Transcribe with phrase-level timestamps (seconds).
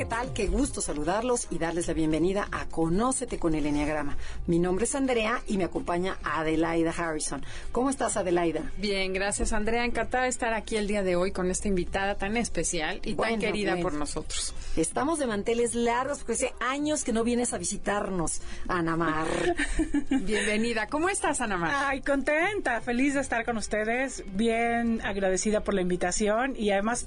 [0.00, 0.32] ¿Qué tal?
[0.32, 4.16] Qué gusto saludarlos y darles la bienvenida a Conócete con el Enneagrama.
[4.46, 7.44] Mi nombre es Andrea y me acompaña Adelaida Harrison.
[7.70, 8.62] ¿Cómo estás, Adelaida?
[8.78, 9.84] Bien, gracias, Andrea.
[9.84, 13.38] Encantada de estar aquí el día de hoy con esta invitada tan especial y tan
[13.38, 14.54] querida por nosotros.
[14.74, 19.28] Estamos de manteles largos porque hace años que no vienes a visitarnos, Anamar.
[20.22, 20.86] Bienvenida.
[20.86, 21.72] ¿Cómo estás, Anamar?
[21.74, 27.06] Ay, contenta, feliz de estar con ustedes, bien agradecida por la invitación y además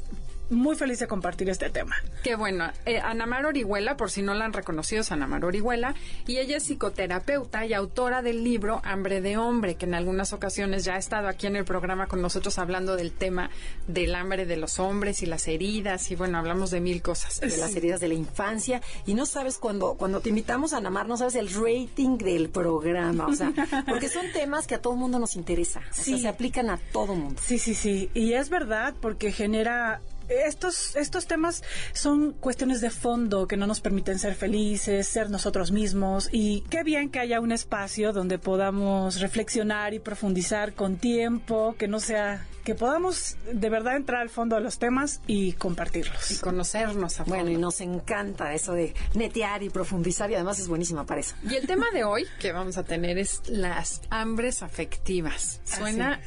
[0.53, 1.95] muy feliz de compartir este tema.
[2.23, 2.71] Qué bueno.
[2.85, 5.95] Eh, Anamar Orihuela, por si no la han reconocido, es Anamar Orihuela,
[6.27, 10.85] y ella es psicoterapeuta y autora del libro Hambre de Hombre, que en algunas ocasiones
[10.85, 13.49] ya ha estado aquí en el programa con nosotros hablando del tema
[13.87, 17.39] del hambre de los hombres y las heridas, y bueno, hablamos de mil cosas.
[17.39, 21.07] De las heridas de la infancia, y no sabes cuando, cuando te invitamos a Anamar,
[21.07, 23.53] no sabes el rating del programa, o sea,
[23.87, 27.15] porque son temas que a todo mundo nos interesa, o sea, se aplican a todo
[27.15, 27.41] mundo.
[27.43, 33.47] Sí, sí, sí, y es verdad porque genera estos, estos temas son cuestiones de fondo
[33.47, 37.51] que no nos permiten ser felices, ser nosotros mismos y qué bien que haya un
[37.51, 43.95] espacio donde podamos reflexionar y profundizar con tiempo, que no sea, que podamos de verdad
[43.95, 46.31] entrar al fondo de los temas y compartirlos.
[46.31, 47.35] Y conocernos a fondo.
[47.35, 51.35] Bueno, y nos encanta eso de netear y profundizar y además es buenísima para eso.
[51.49, 55.59] Y el tema de hoy que vamos a tener es las hambres afectivas.
[55.65, 56.19] Suena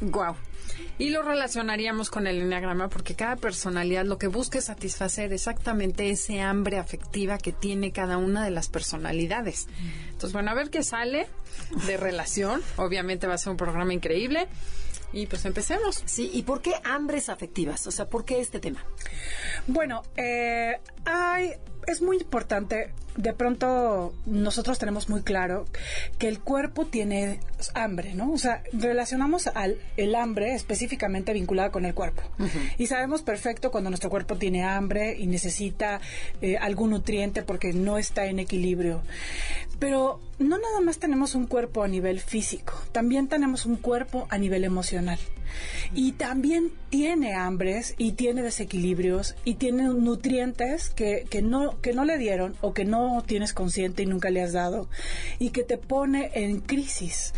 [0.00, 0.34] Guau.
[0.98, 6.10] Y lo relacionaríamos con el enneagrama porque cada personalidad lo que busca es satisfacer exactamente
[6.10, 9.68] ese hambre afectiva que tiene cada una de las personalidades.
[10.06, 11.28] Entonces, bueno, a ver qué sale
[11.86, 12.62] de relación.
[12.76, 14.48] Obviamente va a ser un programa increíble.
[15.12, 16.02] Y pues empecemos.
[16.06, 17.86] Sí, ¿y por qué hambres afectivas?
[17.86, 18.84] O sea, ¿por qué este tema?
[19.66, 21.52] Bueno, eh, hay,
[21.86, 25.66] es muy importante de pronto nosotros tenemos muy claro
[26.18, 27.40] que el cuerpo tiene
[27.74, 28.32] hambre, ¿no?
[28.32, 32.22] O sea, relacionamos al el hambre específicamente vinculada con el cuerpo.
[32.78, 36.00] Y sabemos perfecto cuando nuestro cuerpo tiene hambre y necesita
[36.40, 39.02] eh, algún nutriente porque no está en equilibrio.
[39.78, 44.38] Pero no nada más tenemos un cuerpo a nivel físico, también tenemos un cuerpo a
[44.38, 45.18] nivel emocional.
[45.94, 52.06] Y también tiene hambres y tiene desequilibrios y tiene nutrientes que, que, no, que no
[52.06, 54.88] le dieron o que no tienes consciente y nunca le has dado
[55.38, 57.34] y que te pone en crisis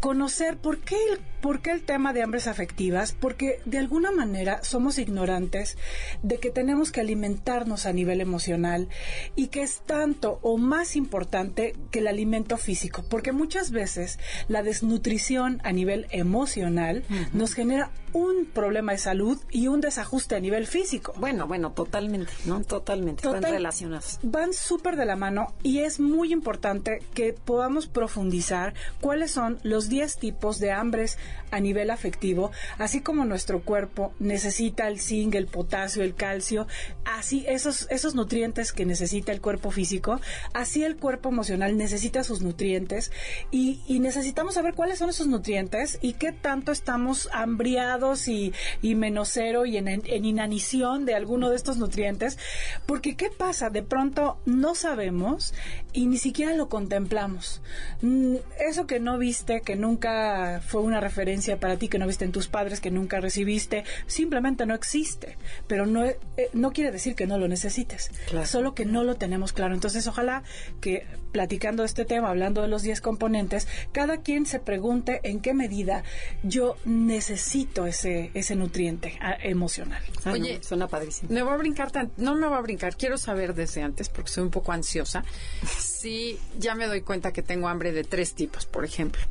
[0.00, 4.62] conocer por qué, el, por qué el tema de hambres afectivas, porque de alguna manera
[4.62, 5.76] somos ignorantes
[6.22, 8.88] de que tenemos que alimentarnos a nivel emocional
[9.36, 14.62] y que es tanto o más importante que el alimento físico, porque muchas veces la
[14.62, 20.66] desnutrición a nivel emocional nos genera un problema de salud y un desajuste a nivel
[20.66, 21.12] físico.
[21.18, 22.62] Bueno, bueno, totalmente, ¿no?
[22.62, 24.18] Totalmente, van relacionados.
[24.22, 29.87] Van súper de la mano y es muy importante que podamos profundizar cuáles son los
[29.88, 31.18] 10 tipos de hambres
[31.50, 36.66] a nivel afectivo, así como nuestro cuerpo necesita el zinc, el potasio, el calcio,
[37.04, 40.20] así esos, esos nutrientes que necesita el cuerpo físico,
[40.52, 43.12] así el cuerpo emocional necesita sus nutrientes
[43.50, 49.30] y, necesitamos saber cuáles son esos nutrientes y qué tanto estamos hambriados y, y menos
[49.32, 52.38] cero y en, en inanición de alguno de estos nutrientes,
[52.86, 53.70] porque ¿qué pasa?
[53.70, 55.52] De pronto no sabemos
[55.92, 57.60] y ni siquiera lo contemplamos.
[58.02, 62.24] Mm, eso que no viste, que nunca fue una referencia para ti, que no viste
[62.24, 65.36] en tus padres, que nunca recibiste, simplemente no existe.
[65.66, 66.18] Pero no, eh,
[66.52, 68.10] no quiere decir que no lo necesites,
[68.44, 69.74] solo que no lo tenemos claro.
[69.74, 70.42] Entonces, ojalá
[70.80, 75.54] que platicando este tema, hablando de los 10 componentes, cada quien se pregunte en qué
[75.54, 76.02] medida
[76.42, 80.02] yo necesito ese, ese nutriente ah, emocional.
[80.26, 81.32] Oye, suena padrísimo.
[81.32, 84.44] Me voy a brincar, no me voy a brincar, quiero saber desde antes, porque soy
[84.44, 85.24] un poco ansiosa,
[85.78, 89.22] si ya me doy cuenta que tengo hambre de tres tipos, por ejemplo.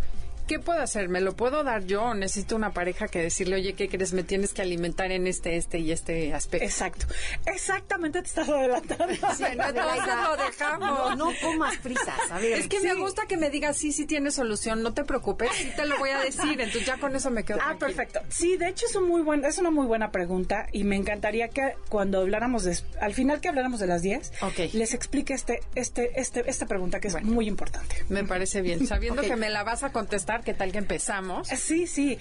[0.47, 1.09] ¿Qué puedo hacer?
[1.09, 4.13] ¿Me lo puedo dar yo o necesito una pareja que decirle, oye, ¿qué crees?
[4.13, 6.65] Me tienes que alimentar en este, este y este aspecto?
[6.65, 7.05] Exacto.
[7.45, 9.13] Exactamente te estás adelantando.
[9.35, 11.17] Sí, entonces lo dejamos.
[11.17, 12.31] No, comas prisas.
[12.31, 15.03] A ver, es que me gusta que me digas, sí, sí tienes solución, no te
[15.03, 16.59] preocupes, sí te lo voy a decir.
[16.59, 18.21] Entonces ya con eso me quedo Ah, perfecto.
[18.29, 21.49] Sí, de hecho es, un muy buen, es una muy buena pregunta y me encantaría
[21.49, 24.31] que cuando habláramos de, al final que habláramos de las 10,
[24.73, 28.05] les explique este, este, este, esta pregunta que es muy importante.
[28.09, 28.87] Me parece bien.
[28.87, 31.47] Sabiendo que me la vas a contestar, ¿qué tal que empezamos?
[31.47, 32.17] Sí, sí.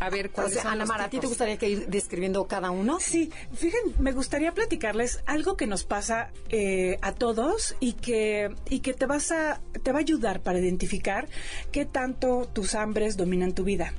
[0.00, 2.70] A ver cuáles son Ana los Mara, ¿a ti te gustaría que ir describiendo cada
[2.70, 2.98] uno?
[3.00, 8.80] Sí, fíjense, me gustaría platicarles algo que nos pasa eh, a todos y que y
[8.80, 11.28] que te vas a te va a ayudar para identificar
[11.70, 13.92] qué tanto tus hambres dominan tu vida.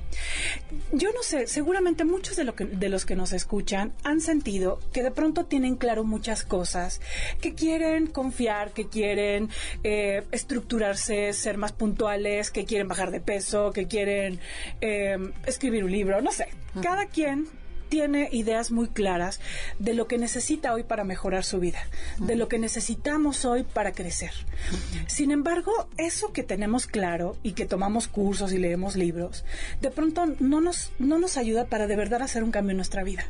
[0.92, 4.80] Yo no sé, seguramente muchos de, lo que, de los que nos escuchan han sentido
[4.92, 7.00] que de pronto tienen claro muchas cosas,
[7.40, 9.50] que quieren confiar, que quieren
[9.84, 14.40] eh, estructurarse, ser más puntuales, que quieren bajar de peso, que quieren
[14.80, 15.16] eh,
[15.46, 16.48] escribir un libro, no sé.
[16.82, 17.46] Cada quien
[17.92, 19.38] tiene ideas muy claras
[19.78, 21.78] de lo que necesita hoy para mejorar su vida,
[22.16, 24.30] de lo que necesitamos hoy para crecer.
[25.08, 29.44] Sin embargo, eso que tenemos claro y que tomamos cursos y leemos libros,
[29.82, 33.04] de pronto no nos, no nos ayuda para de verdad hacer un cambio en nuestra
[33.04, 33.26] vida.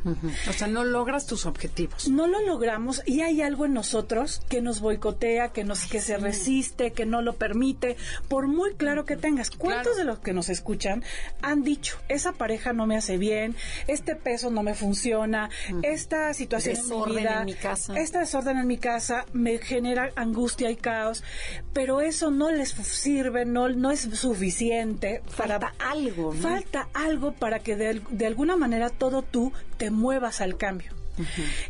[0.49, 2.09] O sea, no logras tus objetivos.
[2.09, 6.19] No lo logramos y hay algo en nosotros que nos boicotea, que nos que se
[6.19, 7.97] resiste, que no lo permite,
[8.29, 9.51] por muy claro que tengas.
[9.51, 9.99] ¿Cuántos Claro.
[9.99, 11.03] de los que nos escuchan
[11.41, 13.57] han dicho, esa pareja no me hace bien,
[13.89, 15.51] este peso no me funciona,
[15.83, 17.99] esta situación Desorden en mi vida, en mi casa.
[17.99, 21.25] este desorden en mi casa me genera angustia y caos,
[21.73, 26.41] pero eso no les sirve, no, no es suficiente para Falta algo, ¿no?
[26.43, 30.93] falta algo para que de, de alguna manera todo tú te muevas al cambio.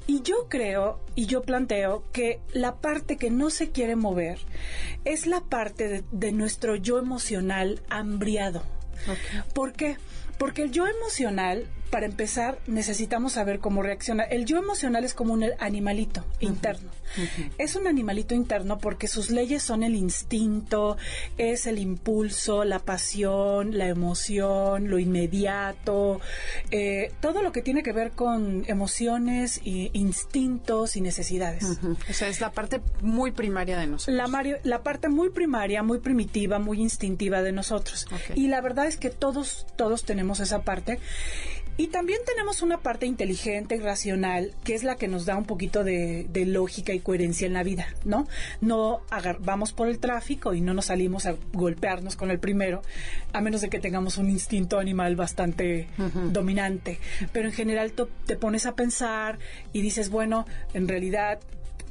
[0.06, 4.38] Y yo creo y yo planteo que la parte que no se quiere mover
[5.04, 8.62] es la parte de, de nuestro yo emocional hambriado.
[9.52, 9.96] ¿Por qué?
[10.38, 14.24] Porque el yo emocional, para empezar, necesitamos saber cómo reacciona.
[14.24, 16.90] El yo emocional es como un animalito interno.
[17.58, 20.96] Es un animalito interno porque sus leyes son el instinto,
[21.36, 26.22] es el impulso, la pasión, la emoción, lo inmediato,
[26.70, 31.64] eh, todo lo que tiene que ver con emociones, instintos y necesidades.
[32.08, 34.16] O sea, es la parte muy primaria de nosotros.
[34.16, 38.06] La, Mario- la parte muy primaria, muy primitiva, muy instintiva de nosotros.
[38.34, 40.98] Y la verdad es que todos, todos tenemos esa parte.
[41.76, 45.44] Y también tenemos una parte inteligente y racional, que es la que nos da un
[45.44, 48.28] poquito de, de lógica y coherencia en la vida, ¿no?
[48.60, 49.00] No
[49.40, 52.82] vamos por el tráfico y no nos salimos a golpearnos con el primero,
[53.32, 55.88] a menos de que tengamos un instinto animal bastante
[56.30, 56.98] dominante.
[57.32, 57.92] Pero en general
[58.26, 59.38] te pones a pensar
[59.72, 61.40] y dices, bueno, en realidad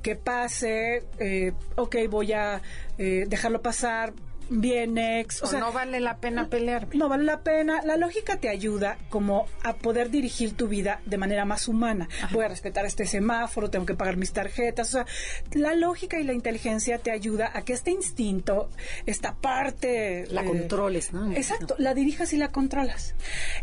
[0.02, 2.62] que pase, eh, ok, voy a
[2.98, 4.14] eh, dejarlo pasar,
[4.54, 6.88] bien ex, O, o sea, no vale la pena pelear.
[6.94, 7.82] no vale la pena.
[7.84, 12.10] La lógica te ayuda como a poder dirigir tu vida de manera más humana.
[12.32, 14.90] Voy a respetar este semáforo, tengo que pagar mis tarjetas.
[14.90, 15.06] O sea,
[15.54, 18.70] la lógica y la inteligencia te ayuda a que este instinto,
[19.06, 20.26] esta parte...
[20.30, 21.32] La eh, controles, ¿no?
[21.32, 23.16] Exacto, la dirijas y la controlas.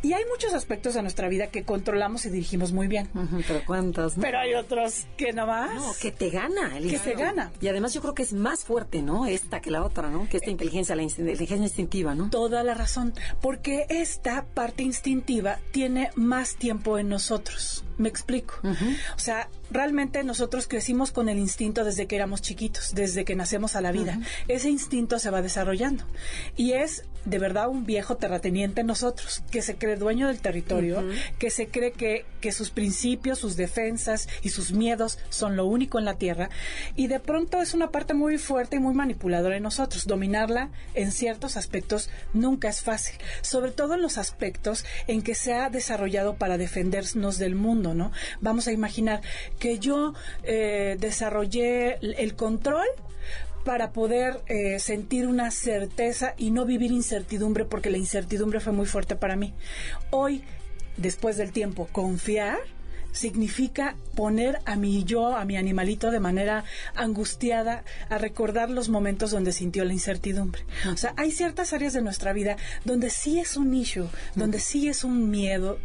[0.03, 3.09] Y hay muchos aspectos de nuestra vida que controlamos y dirigimos muy bien.
[3.47, 4.23] Pero cuántas, ¿no?
[4.23, 5.75] Pero hay otros que no más.
[5.75, 6.77] No, que te gana.
[6.79, 7.19] el Que instinto.
[7.19, 7.51] te gana.
[7.61, 9.27] Y además yo creo que es más fuerte, ¿no?
[9.27, 10.29] Esta que la otra, ¿no?
[10.29, 12.31] Que esta inteligencia, la inteligencia instintiva, ¿no?
[12.31, 17.85] Toda la razón, porque esta parte instintiva tiene más tiempo en nosotros.
[17.99, 18.55] ¿Me explico?
[18.63, 23.77] O sea, realmente nosotros crecimos con el instinto desde que éramos chiquitos, desde que nacemos
[23.77, 24.21] a la vida.
[24.47, 26.05] Ese instinto se va desarrollando
[26.57, 31.05] y es de verdad un viejo terrateniente en nosotros, que se cree dueño del territorio,
[31.39, 35.99] que se cree que, que sus principios, sus defensas y sus miedos son lo único
[35.99, 36.49] en la tierra
[36.97, 40.07] y de pronto es una parte muy fuerte y muy manipuladora en nosotros.
[40.07, 45.53] Dominarla en ciertos aspectos nunca es fácil, sobre todo en los aspectos en que se
[45.53, 48.13] ha desarrollado para defendernos del mundo, ¿no?
[48.41, 49.21] Vamos a imaginar
[49.59, 52.87] que yo eh, desarrollé el- control
[53.65, 58.87] para poder eh, sentir una certeza y no vivir incertidumbre porque la incertidumbre fue muy
[58.87, 59.53] fuerte para mí.
[60.11, 60.43] Hoy,
[60.97, 62.59] después del tiempo, confiar
[63.13, 69.31] significa poner a mi yo, a mi animalito de manera angustiada a recordar los momentos
[69.31, 70.63] donde sintió la incertidumbre.
[70.93, 74.89] O sea, hay ciertas áreas de nuestra vida donde sí es un issue, donde sí
[74.89, 75.79] es un miedo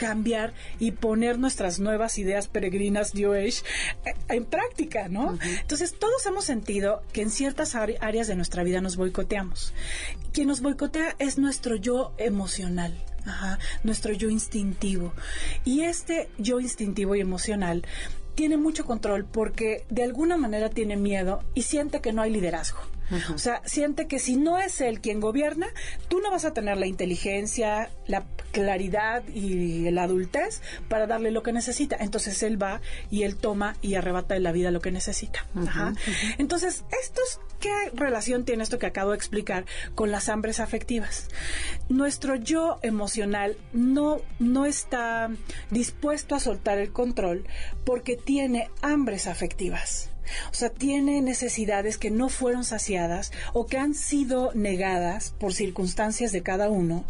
[0.00, 3.62] cambiar y poner nuestras nuevas ideas peregrinas New Age
[4.06, 5.38] eh, en práctica, ¿no?
[5.42, 9.74] Entonces, todos hemos sentido que en ciertas áreas de nuestra vida nos boicoteamos.
[10.32, 12.94] Quien nos boicotea es nuestro yo emocional.
[13.26, 15.12] Ajá, nuestro yo instintivo.
[15.66, 17.84] Y este yo instintivo y emocional
[18.34, 22.80] tiene mucho control porque de alguna manera tiene miedo y siente que no hay liderazgo.
[23.34, 25.66] O sea, siente que si no es él quien gobierna,
[26.08, 31.42] tú no vas a tener la inteligencia, la claridad y la adultez para darle lo
[31.42, 31.96] que necesita.
[31.98, 35.46] Entonces él va y él toma y arrebata de la vida lo que necesita.
[35.56, 35.92] Ajá.
[36.38, 39.64] Entonces, esto es- ¿qué relación tiene esto que acabo de explicar
[39.94, 41.28] con las hambres afectivas?
[41.88, 45.30] Nuestro yo emocional no, no está
[45.70, 47.44] dispuesto a soltar el control
[47.84, 50.09] porque tiene hambres afectivas.
[50.50, 56.32] O sea, tiene necesidades que no fueron saciadas o que han sido negadas por circunstancias
[56.32, 57.04] de cada uno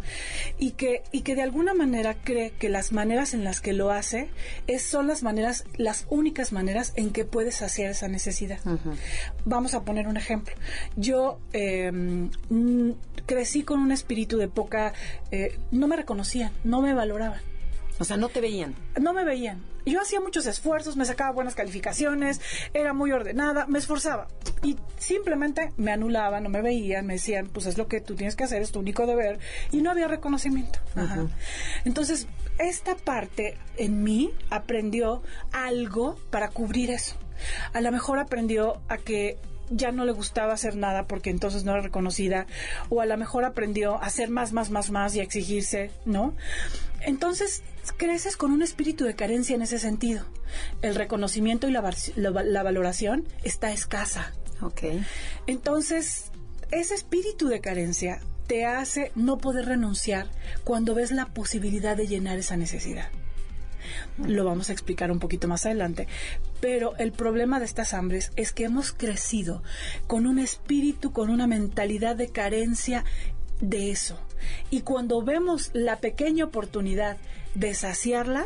[0.57, 3.91] y que, y que de alguna manera cree que las maneras en las que lo
[3.91, 4.29] hace
[4.67, 8.59] es, son las maneras, las únicas maneras en que puede saciar esa necesidad.
[9.45, 10.55] Vamos a poner un ejemplo.
[10.95, 12.29] Yo em,
[13.25, 14.93] crecí con un espíritu de poca,
[15.31, 17.50] eh, no me reconocían, no me valoraban.
[18.01, 18.73] O sea, no te veían.
[18.99, 19.61] No me veían.
[19.85, 22.41] Yo hacía muchos esfuerzos, me sacaba buenas calificaciones,
[22.73, 24.27] era muy ordenada, me esforzaba.
[24.63, 28.35] Y simplemente me anulaban, no me veían, me decían, pues es lo que tú tienes
[28.35, 29.37] que hacer, es tu único deber.
[29.71, 30.79] Y no había reconocimiento.
[31.85, 32.25] Entonces,
[32.57, 37.17] esta parte en mí aprendió algo para cubrir eso.
[37.71, 39.37] A lo mejor aprendió a que
[39.71, 42.45] ya no le gustaba hacer nada porque entonces no era reconocida,
[42.89, 46.35] o a lo mejor aprendió a hacer más, más, más, más y a exigirse, ¿no?
[47.01, 47.63] Entonces
[47.97, 50.25] creces con un espíritu de carencia en ese sentido.
[50.81, 51.81] El reconocimiento y la,
[52.63, 54.33] valoración está escasa.
[54.61, 54.83] Ok.
[55.47, 56.31] Entonces,
[56.71, 60.27] ese espíritu de carencia te hace no poder renunciar
[60.63, 63.09] cuando ves la posibilidad de llenar esa necesidad.
[64.17, 66.07] Lo vamos a explicar un poquito más adelante.
[66.59, 69.63] Pero el problema de estas hambres es que hemos crecido
[70.07, 73.03] con un espíritu, con una mentalidad de carencia
[73.59, 74.19] de eso.
[74.69, 77.17] Y cuando vemos la pequeña oportunidad
[77.55, 78.45] de saciarla,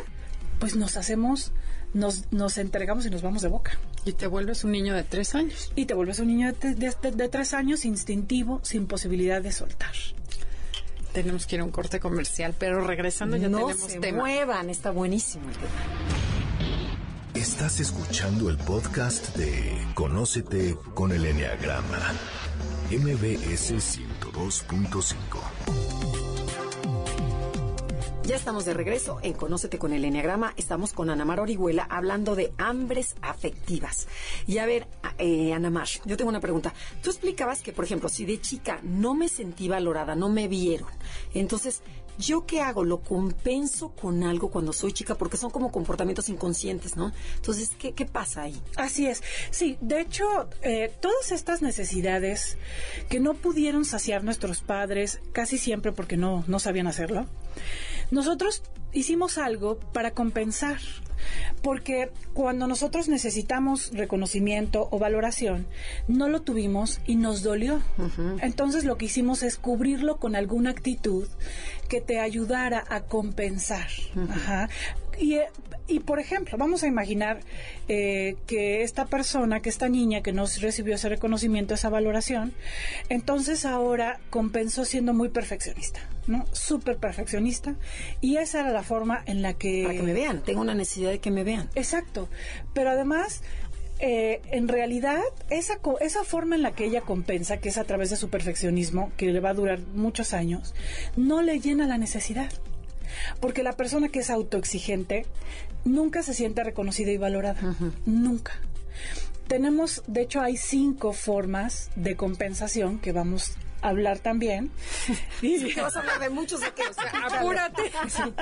[0.58, 1.52] pues nos hacemos,
[1.94, 3.78] nos, nos entregamos y nos vamos de boca.
[4.04, 5.72] Y te vuelves un niño de tres años.
[5.74, 9.94] Y te vuelves un niño de, de, tres años instintivo, sin posibilidad de soltar.
[11.12, 14.90] Tenemos que ir a un corte comercial, pero regresando ya no tenemos se muevan, está
[14.90, 15.70] buenísimo el tema.
[17.34, 22.14] Estás escuchando el podcast de Conócete con el Enneagrama,
[22.90, 26.25] MBS 102.5.
[28.26, 30.52] Ya estamos de regreso en Conócete con el Enneagrama.
[30.56, 34.08] Estamos con Ana Mar Orihuela hablando de hambres afectivas.
[34.48, 36.74] Y a ver, eh, Ana Mar, yo tengo una pregunta.
[37.04, 40.88] Tú explicabas que, por ejemplo, si de chica no me sentí valorada, no me vieron,
[41.34, 41.82] entonces
[42.18, 42.84] ¿Yo qué hago?
[42.84, 47.12] Lo compenso con algo cuando soy chica porque son como comportamientos inconscientes, ¿no?
[47.36, 48.60] Entonces, ¿qué, qué pasa ahí?
[48.76, 49.22] Así es.
[49.50, 50.24] Sí, de hecho,
[50.62, 52.56] eh, todas estas necesidades
[53.08, 57.26] que no pudieron saciar nuestros padres, casi siempre porque no, no sabían hacerlo,
[58.10, 60.78] nosotros hicimos algo para compensar.
[61.62, 65.66] Porque cuando nosotros necesitamos reconocimiento o valoración,
[66.08, 67.80] no lo tuvimos y nos dolió.
[68.40, 71.28] Entonces lo que hicimos es cubrirlo con alguna actitud
[71.88, 73.88] que te ayudara a compensar.
[75.18, 75.46] Y, eh,
[75.88, 77.40] y, por ejemplo, vamos a imaginar
[77.88, 82.52] eh, que esta persona, que esta niña que no recibió ese reconocimiento, esa valoración,
[83.08, 86.00] entonces ahora compensó siendo muy perfeccionista.
[86.26, 86.46] ¿No?
[86.52, 87.76] Súper perfeccionista.
[88.20, 89.84] Y esa era la forma en la que...
[89.84, 91.68] Para que me vean, tengo una necesidad de que me vean.
[91.74, 92.28] Exacto.
[92.72, 93.42] Pero además...
[93.98, 98.10] Eh, en realidad, esa, esa forma en la que ella compensa, que es a través
[98.10, 100.74] de su perfeccionismo, que le va a durar muchos años,
[101.16, 102.52] no le llena la necesidad.
[103.40, 105.24] Porque la persona que es autoexigente
[105.86, 107.74] nunca se siente reconocida y valorada.
[108.04, 108.52] Nunca.
[109.48, 114.70] Tenemos, de hecho, hay cinco formas de compensación que vamos hablar también.
[115.42, 116.82] Y vas a hablar de muchos de que,
[117.36, 117.82] apúrate.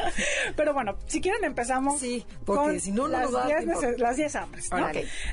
[0.57, 3.31] Pero bueno, si quieren empezamos sí, porque si no, no
[3.99, 4.71] las 10 hambres.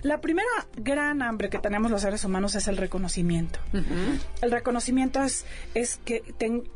[0.02, 3.60] La primera gran hambre que tenemos los seres humanos es el reconocimiento.
[4.42, 6.22] El reconocimiento es, es que,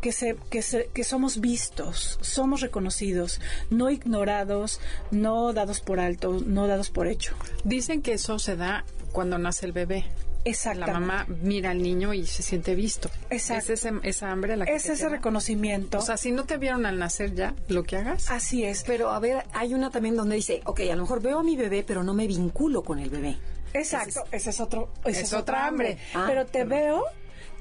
[0.02, 4.80] que, se, que, se, que somos vistos, somos reconocidos, no ignorados,
[5.12, 7.36] no dados por alto, no dados por hecho.
[7.64, 10.06] Dicen que eso se da cuando nace el bebé.
[10.46, 10.82] Exacto.
[10.82, 13.10] La mamá mira al niño y se siente visto.
[13.32, 13.74] Exacto.
[13.74, 15.98] Es esa hambre la que Es ese reconocimiento.
[15.98, 18.30] O sea, si no te vieron al nacer ya, lo que hagas.
[18.30, 18.84] Así es.
[18.84, 21.58] Pero a ver, hay una también donde dice, ok, a lo mejor veo a mi
[21.58, 23.38] bebé, pero no me vinculo con el bebé.
[23.74, 24.24] Exacto.
[24.32, 25.98] Ese es, otro, ese es, otra hambre.
[26.14, 27.04] Ah, pero te veo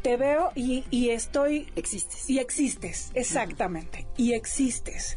[0.02, 1.66] te veo y, y, estoy...
[1.76, 2.28] Existes.
[2.28, 4.06] Y existes, exactamente.
[4.18, 5.16] Y existes.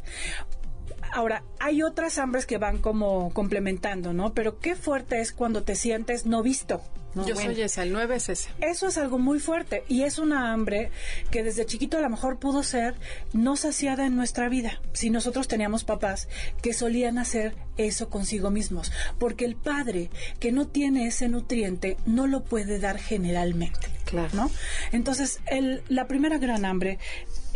[1.13, 4.33] Ahora, hay otras hambres que van como complementando, ¿no?
[4.33, 6.81] Pero qué fuerte es cuando te sientes no visto.
[7.25, 8.49] Yo soy esa, el 9 es ese.
[8.61, 10.91] Eso es algo muy fuerte y es una hambre
[11.31, 12.95] que desde chiquito a lo mejor pudo ser
[13.33, 14.81] no saciada en nuestra vida.
[14.93, 16.27] Si nosotros teníamos papás
[16.61, 20.09] que solían hacer eso consigo mismos, porque el padre
[20.39, 23.87] que no tiene ese nutriente no lo puede dar generalmente.
[24.05, 24.29] Claro.
[24.33, 24.51] ¿no?
[24.91, 26.99] Entonces, el, la primera gran hambre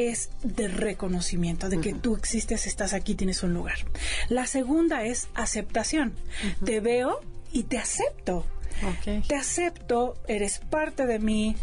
[0.10, 3.78] es de reconocimiento, de que tú existes, estás aquí, tienes un lugar.
[4.30, 6.14] La segunda es aceptación.
[6.64, 7.20] Te veo
[7.52, 8.46] y te acepto.
[9.28, 11.56] Te acepto, eres parte de mí,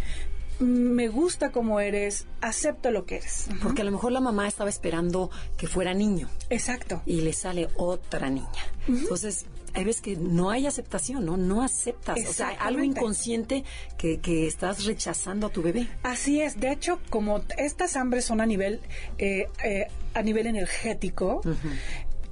[0.60, 3.48] me gusta como eres, acepto lo que eres.
[3.62, 6.28] Porque a lo mejor la mamá estaba esperando que fuera niño.
[6.50, 7.02] Exacto.
[7.06, 8.48] Y le sale otra niña.
[8.86, 11.36] Entonces, hay veces que no hay aceptación, ¿no?
[11.36, 12.18] No aceptas.
[12.28, 13.64] O sea, algo inconsciente
[13.96, 15.88] que, que, estás rechazando a tu bebé.
[16.02, 16.58] Así es.
[16.58, 18.80] De hecho, como estas hambres son a nivel,
[19.18, 21.42] eh, eh, a nivel energético,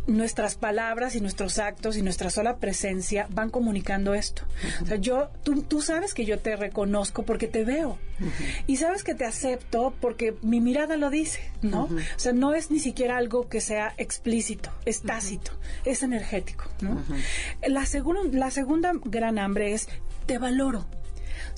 [0.07, 4.43] nuestras palabras y nuestros actos y nuestra sola presencia van comunicando esto.
[4.83, 7.99] O sea, yo, tú, tú sabes que yo te reconozco porque te veo.
[8.67, 11.85] Y sabes que te acepto porque mi mirada lo dice, ¿no?
[11.85, 15.53] O sea, no es ni siquiera algo que sea explícito, es tácito,
[15.85, 17.03] es energético, ¿no?
[17.67, 17.87] La,
[18.33, 19.89] la segunda gran hambre es
[20.27, 20.87] te valoro.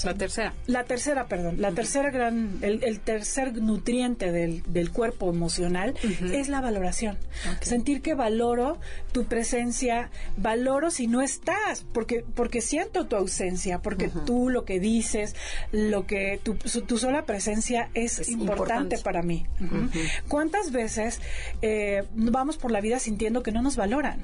[0.04, 0.54] La tercera.
[0.66, 1.61] La tercera, perdón.
[1.61, 5.94] La tercera gran, el, tercer nutriente del, del cuerpo emocional
[6.32, 7.18] es la valoración.
[7.61, 8.78] Sentir que valoro
[9.12, 14.80] tu presencia, valoro si no estás, porque, porque siento tu ausencia, porque tú lo que
[14.80, 15.35] dices,
[15.73, 19.47] lo que tu, tu sola presencia es, importante, para mí.
[20.28, 21.20] ¿Cuántas veces
[21.62, 24.23] eh, vamos por la vida sintiendo que no nos valoran?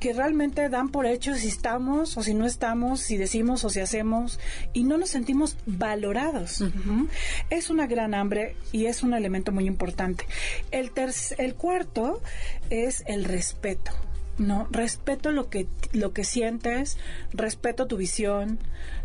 [0.00, 3.80] Que realmente dan por hecho si estamos o si no estamos, si decimos o si
[3.80, 4.38] hacemos,
[4.72, 6.64] y no nos sentimos valorados.
[7.50, 10.26] Es una gran hambre y es un elemento muy importante.
[10.70, 10.90] El,
[11.38, 12.20] el cuarto
[12.70, 13.92] es el respeto.
[14.38, 16.96] No, respeto lo que lo que sientes,
[17.32, 18.58] respeto tu visión,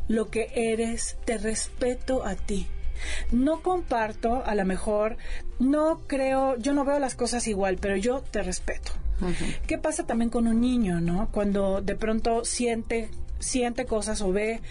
[0.08, 2.68] lo que eres, te respeto a ti.
[3.32, 5.18] No comparto, a lo mejor,
[5.60, 8.94] no creo, yo no veo las cosas igual, pero yo te respeto.
[9.68, 11.30] ¿Qué pasa también con un niño, no?
[11.32, 14.62] Cuando de pronto siente siente cosas o ve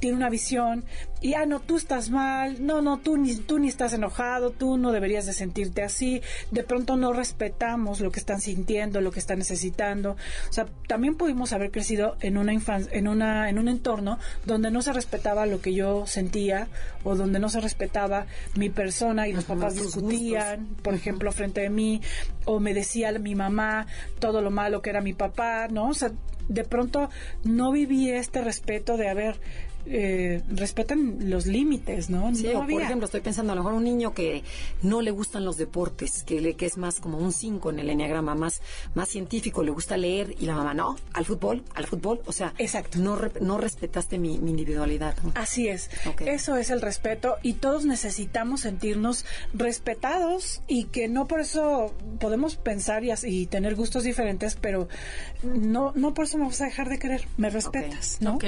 [0.00, 0.84] tiene una visión
[1.22, 4.78] y, ah, no, tú estás mal, no, no, tú ni, tú ni estás enojado, tú
[4.78, 9.20] no deberías de sentirte así, de pronto no respetamos lo que están sintiendo, lo que
[9.20, 10.12] están necesitando.
[10.48, 14.70] O sea, también pudimos haber crecido en una infancia, en una, en un entorno donde
[14.70, 16.68] no se respetaba lo que yo sentía
[17.04, 18.26] o donde no se respetaba
[18.56, 22.00] mi persona y los papás discutían, por ejemplo, frente de mí,
[22.46, 23.86] o me decía mi mamá
[24.18, 25.88] todo lo malo que era mi papá, ¿no?
[25.88, 26.12] O sea,
[26.48, 27.08] de pronto
[27.44, 29.40] no viví este respeto de haber
[29.86, 32.34] eh, respetan los límites, ¿no?
[32.34, 34.42] Sí, por ejemplo, estoy pensando a lo mejor un niño que
[34.82, 37.90] no le gustan los deportes, que, le, que es más como un 5 en el
[37.90, 38.60] enneagrama, más,
[38.94, 42.54] más científico, le gusta leer y la mamá, no, al fútbol, al fútbol, o sea,
[42.58, 42.98] Exacto.
[42.98, 45.16] No, no respetaste mi, individualidad.
[45.34, 45.90] Así es,
[46.26, 52.56] eso es el respeto y todos necesitamos sentirnos respetados y que no por eso podemos
[52.56, 54.88] pensar y, y tener gustos diferentes, pero
[55.42, 58.38] no, no por eso me vas a dejar de querer, me respetas, ¿no?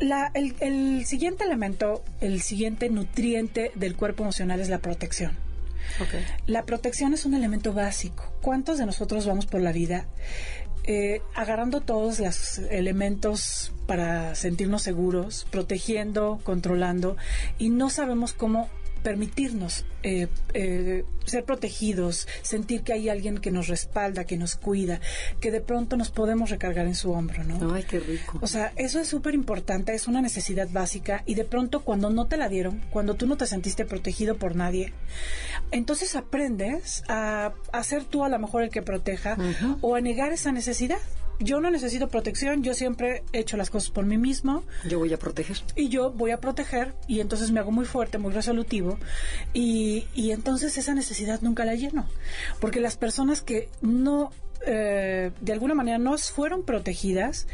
[0.00, 5.32] La, el, siguiente elemento, el siguiente nutriente del cuerpo emocional es la protección.
[6.46, 8.32] La protección es un elemento básico.
[8.40, 10.06] ¿Cuántos de nosotros vamos por la vida
[10.84, 17.16] eh, agarrando todos los elementos para sentirnos seguros, protegiendo, controlando,
[17.58, 18.70] y no sabemos cómo
[19.02, 25.00] permitirnos eh, eh, ser protegidos, sentir que hay alguien que nos respalda, que nos cuida,
[25.40, 27.74] que de pronto nos podemos recargar en su hombro, ¿no?
[27.74, 28.38] Ay, qué rico.
[28.40, 32.26] O sea, eso es súper importante, es una necesidad básica y de pronto cuando no
[32.26, 34.92] te la dieron, cuando tú no te sentiste protegido por nadie,
[35.70, 39.36] entonces aprendes a, a ser tú a lo mejor el que proteja
[39.80, 40.98] o a negar esa necesidad
[41.40, 44.62] yo no necesito protección, yo siempre he hecho las cosas por mí mismo.
[44.86, 45.56] Yo voy a proteger.
[45.74, 48.98] Y yo voy a proteger y entonces me hago muy fuerte, muy resolutivo
[49.52, 52.06] y, y entonces esa necesidad nunca la lleno.
[52.60, 54.30] Porque las personas que no,
[54.66, 57.46] eh, de alguna manera no fueron protegidas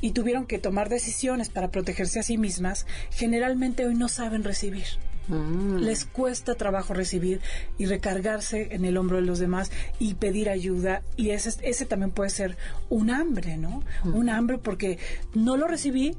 [0.00, 4.86] y tuvieron que tomar decisiones para protegerse a sí mismas, generalmente hoy no saben recibir.
[5.28, 5.78] Mm.
[5.78, 7.40] Les cuesta trabajo recibir
[7.78, 11.02] y recargarse en el hombro de los demás y pedir ayuda.
[11.16, 12.56] Y ese, ese también puede ser
[12.88, 13.82] un hambre, ¿no?
[14.04, 14.14] Mm.
[14.14, 14.98] Un hambre porque
[15.34, 16.16] no lo recibí,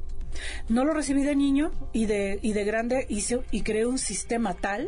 [0.70, 4.54] no lo recibí de niño y de, y de grande hice, y creé un sistema
[4.54, 4.88] tal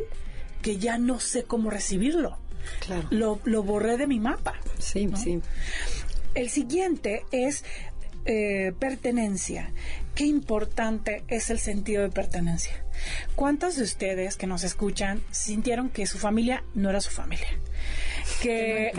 [0.62, 2.38] que ya no sé cómo recibirlo.
[2.80, 3.06] Claro.
[3.10, 4.54] Lo, lo borré de mi mapa.
[4.78, 5.40] Sí, sí.
[6.34, 7.62] El siguiente es
[8.24, 9.70] eh, pertenencia.
[10.14, 12.83] Qué importante es el sentido de pertenencia.
[13.34, 17.48] ¿Cuántos de ustedes que nos escuchan sintieron que su familia no era su familia?
[18.40, 18.92] Que,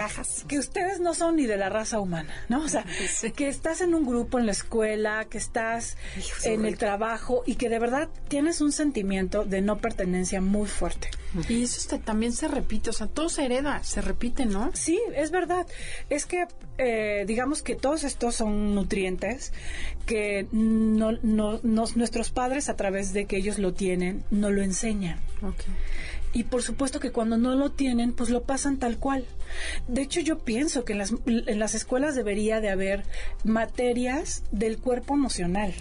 [0.47, 2.63] que ustedes no son ni de la raza humana, ¿no?
[2.63, 2.85] O sea,
[3.35, 5.97] que estás en un grupo en la escuela, que estás
[6.43, 11.09] en el trabajo y que de verdad tienes un sentimiento de no pertenencia muy fuerte.
[11.49, 14.71] Y eso también se repite, o sea, todo se hereda, se repite, ¿no?
[14.73, 15.67] Sí, es verdad.
[16.09, 19.51] Es que, eh, digamos que todos estos son nutrientes
[20.05, 25.19] que no, no, nuestros padres, a través de que ellos lo tienen, no lo enseñan.
[25.41, 25.73] Okay
[26.35, 29.23] y por supuesto que cuando no lo tienen, pues lo pasan tal cual.
[29.87, 33.03] De hecho, yo pienso que en las, en las escuelas debería de haber
[33.43, 35.73] materias del cuerpo emocional.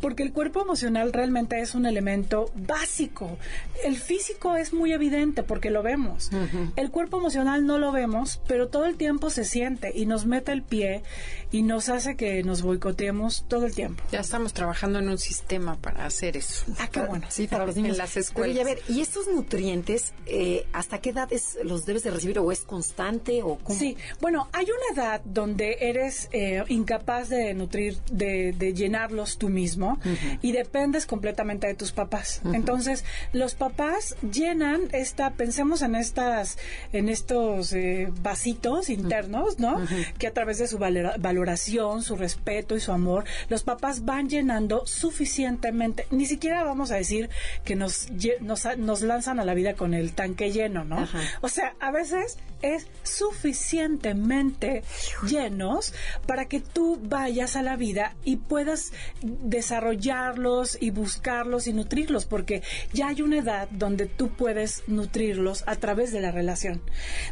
[0.00, 3.38] Porque el cuerpo emocional realmente es un elemento básico.
[3.84, 6.30] El físico es muy evidente porque lo vemos.
[6.76, 10.52] El cuerpo emocional no lo vemos, pero todo el tiempo se siente y nos mete
[10.52, 11.02] el pie
[11.50, 14.02] y nos hace que nos boicoteemos todo el tiempo.
[14.12, 16.64] Ya estamos trabajando en un sistema para hacer eso.
[16.78, 17.26] Ah, qué bueno.
[17.28, 17.92] Sí, para los niños.
[17.92, 18.56] En las escuelas.
[18.56, 21.28] Pero, y a ver, ¿y estos nutrientes, eh, hasta qué edad
[21.64, 23.78] los debes de recibir o es constante o cómo?
[23.78, 29.50] Sí, bueno, hay una edad donde eres eh, incapaz de nutrir, de, de llenarlos tú
[29.50, 29.98] mismo
[30.40, 32.40] y dependes completamente de tus papás.
[32.54, 36.56] Entonces, los papás llenan esta, pensemos en estas,
[36.92, 39.76] en estos eh, vasitos internos, ¿no?
[40.18, 44.86] Que a través de su valoración, su respeto y su amor, los papás van llenando
[44.86, 46.06] suficientemente.
[46.10, 47.28] Ni siquiera vamos a decir
[47.64, 48.08] que nos,
[48.40, 51.06] nos, nos lanzan a la vida con el tanque lleno, ¿no?
[51.42, 52.38] O sea, a veces
[52.74, 54.82] es suficientemente
[55.26, 55.92] llenos
[56.26, 62.62] para que tú vayas a la vida y puedas desarrollarlos y buscarlos y nutrirlos, porque
[62.92, 66.82] ya hay una edad donde tú puedes nutrirlos a través de la relación.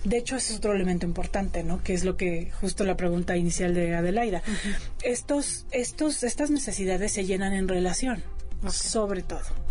[0.05, 1.83] De hecho, ese es otro elemento importante, ¿no?
[1.83, 4.42] Que es lo que justo la pregunta inicial de Adelaida.
[5.03, 8.22] Estos, estos, estas necesidades se llenan en relación
[8.66, 9.67] sobre todo.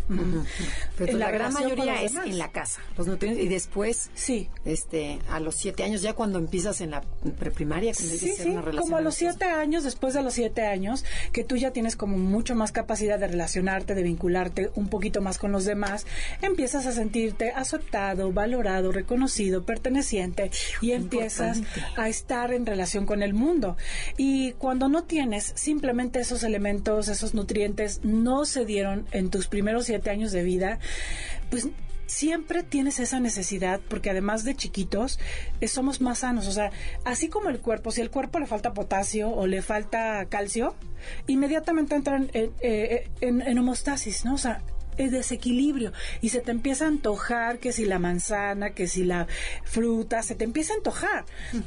[0.98, 5.40] Pero la, gran mayoría es en la casa, los nutrientes, y después, sí, este, a
[5.40, 7.02] los siete años, ya cuando empiezas en la
[7.38, 11.58] preprimaria, sí, sí, como a los siete años, después de los siete años, que tú
[11.58, 15.66] ya tienes como mucho más capacidad de relacionarte, de vincularte un poquito más con los
[15.66, 16.06] demás,
[16.42, 21.62] empiezas a sentirte aceptado, valorado, reconocido, perteneciente, y empiezas
[21.98, 23.76] a estar en relación con el mundo.
[24.16, 28.66] Y cuando no tienes simplemente esos elementos, esos nutrientes, no se
[29.12, 30.80] en tus primeros siete años de vida,
[31.50, 31.68] pues
[32.08, 35.20] siempre tienes esa necesidad, porque además de chiquitos,
[35.62, 36.48] eh, somos más sanos.
[36.48, 36.72] O sea,
[37.06, 40.76] así como el cuerpo, si el cuerpo le falta potasio o le falta calcio,
[41.28, 44.36] inmediatamente entran en, eh, en, homostasis, ¿no?
[44.36, 44.62] O sea,
[44.98, 49.28] el desequilibrio y se te empieza a antojar que si la manzana, que si la
[49.64, 51.26] fruta, se te empieza a antojar.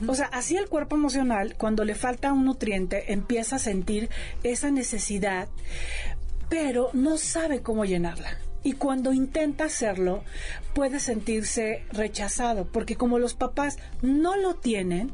[0.09, 4.11] O sea, así el cuerpo emocional, cuando le falta un nutriente, empieza a sentir
[4.43, 5.49] esa necesidad
[6.51, 8.37] pero no sabe cómo llenarla.
[8.63, 10.23] Y cuando intenta hacerlo,
[10.75, 15.13] puede sentirse rechazado, porque como los papás no lo tienen,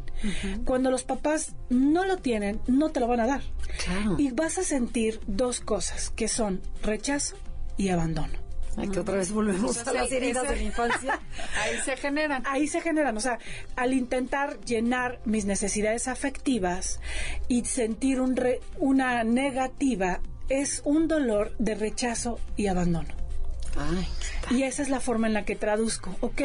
[0.64, 3.42] cuando los papás no lo tienen, no te lo van a dar.
[4.18, 7.36] Y vas a sentir dos cosas, que son rechazo
[7.76, 8.46] y abandono.
[8.76, 11.20] Ay, que otra vez volvemos a las heridas de la infancia.
[11.62, 12.42] Ahí se generan.
[12.46, 13.16] Ahí se generan.
[13.16, 13.38] O sea,
[13.74, 17.00] al intentar llenar mis necesidades afectivas
[17.48, 18.36] y sentir un
[18.78, 23.08] una negativa es un dolor de rechazo y abandono.
[24.50, 26.16] y esa es la forma en la que traduzco.
[26.20, 26.42] Ok,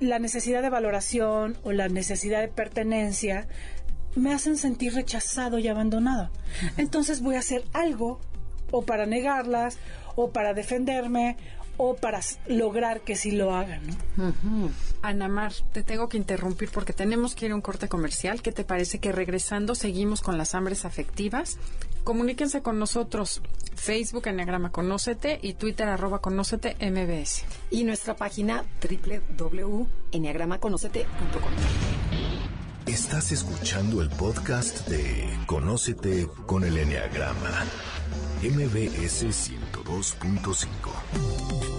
[0.00, 3.46] la necesidad de valoración o la necesidad de pertenencia
[4.14, 6.30] me hacen sentir rechazado y abandonado.
[6.76, 8.20] Entonces voy a hacer algo
[8.70, 9.78] o para negarlas
[10.16, 11.36] o para defenderme
[11.78, 13.80] o para lograr que sí lo hagan.
[13.86, 14.70] ¿no?
[15.00, 18.42] Ana Mar, te tengo que interrumpir porque tenemos que ir a un corte comercial.
[18.42, 21.58] ¿Qué te parece que regresando seguimos con las hambres afectivas?
[22.04, 23.42] Comuníquense con nosotros.
[23.74, 27.44] Facebook Enneagrama Conócete y Twitter arroba Conócete MBS.
[27.70, 28.64] Y nuestra página
[29.38, 31.52] www.enneagramaconocete.com.
[32.86, 37.64] Estás escuchando el podcast de Conócete con el Enneagrama.
[38.42, 41.71] MBS 102.5.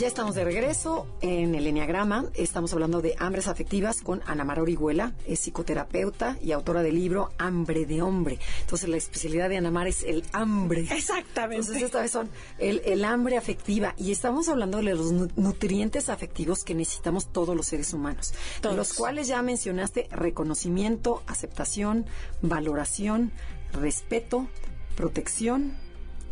[0.00, 2.24] Ya estamos de regreso en el Enneagrama.
[2.32, 7.32] Estamos hablando de hambres afectivas con Ana Mara Orihuela, es psicoterapeuta y autora del libro
[7.36, 8.38] Hambre de Hombre.
[8.62, 10.88] Entonces, la especialidad de Ana Mara es el hambre.
[10.90, 11.66] Exactamente.
[11.66, 13.94] Entonces, esta vez son el, hambre afectiva.
[13.98, 18.32] Y estamos hablando de los nutrientes afectivos que necesitamos todos los seres humanos.
[18.62, 22.06] Los cuales ya mencionaste reconocimiento, aceptación,
[22.40, 23.32] valoración,
[23.74, 24.48] respeto,
[24.96, 25.76] protección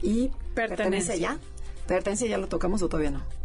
[0.00, 1.38] y pertenencia ya.
[1.86, 3.37] ¿Pertenencia ya lo tocamos o todavía no?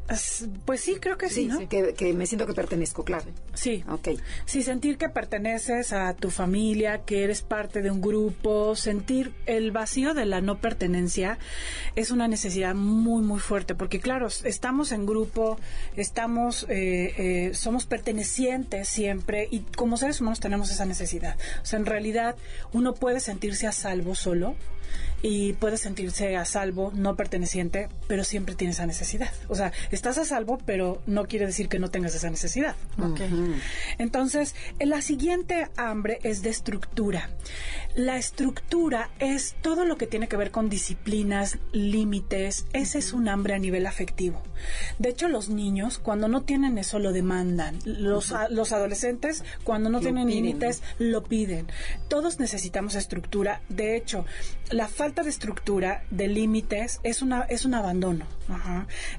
[0.66, 1.68] Pues sí, creo que sí, ¿no?
[1.70, 3.26] Que, me siento que pertenezco, claro.
[3.54, 3.84] Sí.
[3.90, 4.10] Ok.
[4.46, 9.72] Sí, sentir que perteneces a tu familia, que eres parte de un grupo, sentir el
[9.72, 11.38] vacío de la no pertenencia
[11.96, 15.58] es una necesidad muy, muy fuerte, porque claro, estamos en grupo,
[15.96, 21.38] estamos, eh, eh, somos pertenecientes siempre y como seres humanos tenemos esa necesidad.
[21.62, 22.36] O sea, en realidad
[22.74, 24.56] uno puede sentirse a salvo solo
[25.22, 29.32] y puede sentirse a salvo, no perteneciente, pero siempre tiene esa necesidad.
[29.48, 32.76] O sea, estás a salvo, pero no quiere decir que no tengas esa necesidad.
[33.98, 37.30] Entonces, la siguiente hambre es de estructura.
[37.96, 42.66] La estructura es todo lo que tiene que ver con disciplinas, límites.
[42.74, 44.42] Ese es un hambre a nivel afectivo.
[44.98, 47.78] De hecho, los niños, cuando no tienen eso, lo demandan.
[47.86, 51.68] Los, los adolescentes, cuando no tienen límites, lo piden.
[52.08, 53.62] Todos necesitamos estructura.
[53.70, 54.26] De hecho,
[54.72, 58.26] la falta de estructura, de límites, es, una, es un abandono.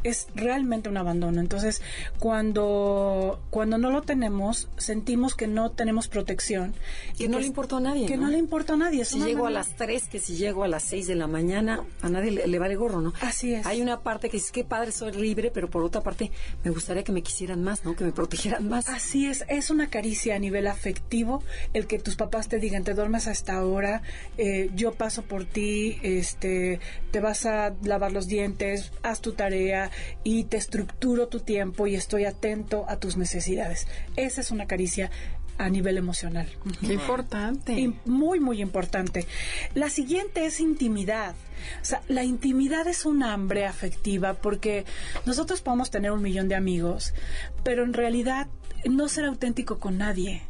[0.02, 1.40] Es realmente un abandono.
[1.40, 1.83] Entonces,
[2.18, 6.74] cuando, cuando no lo tenemos, sentimos que no tenemos protección.
[7.16, 8.07] Que no le importa a nadie.
[8.07, 8.29] Que ¿no?
[8.29, 9.05] le importa a nadie.
[9.05, 12.09] si llego a las 3, que si llego a las 6 de la mañana, a
[12.09, 13.12] nadie le, vale gorro, ¿no?
[13.20, 13.66] Así es.
[13.66, 16.31] Hay una parte que dice, qué padre, soy libre, pero por otra parte,
[16.64, 17.94] me gustaría que me quisieran más, ¿no?
[17.94, 18.88] Que me protegieran más.
[18.88, 19.44] Así es.
[19.48, 23.33] Es una caricia a nivel afectivo el que tus papás te digan, te duermes a
[23.33, 24.03] esta hora,
[24.37, 29.90] eh, yo paso por ti, este, te vas a lavar los dientes, haz tu tarea
[30.22, 33.87] y te estructuro tu tiempo y estoy atento a tus necesidades.
[34.17, 35.11] Esa es una caricia
[35.59, 36.49] a nivel emocional.
[36.81, 37.93] Qué importante.
[38.05, 39.27] muy, muy importante.
[39.75, 41.35] La siguiente es intimidad.
[41.81, 44.85] O sea, la intimidad es un hambre afectiva porque
[45.27, 47.14] nosotros podemos tener un millón de amigos,
[47.62, 48.49] pero en realidad
[48.85, 50.43] no ser auténtico con nadie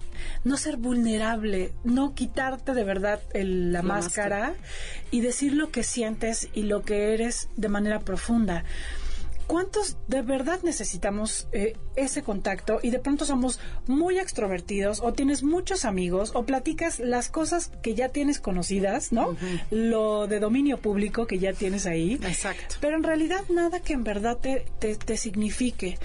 [0.44, 4.54] no ser vulnerable, no quitarte de verdad la, máscara,
[5.10, 8.64] y decir lo que sientes y lo que eres de manera profunda.
[9.46, 15.42] ¿Cuántos de verdad necesitamos eh, ese contacto y de pronto somos muy extrovertidos o tienes
[15.42, 19.36] muchos amigos o platicas las cosas que ya tienes conocidas, ¿no?
[19.70, 22.14] Lo de dominio público que ya tienes ahí.
[22.14, 22.76] Exacto.
[22.80, 25.98] Pero en realidad nada que en verdad te, te, te signifique.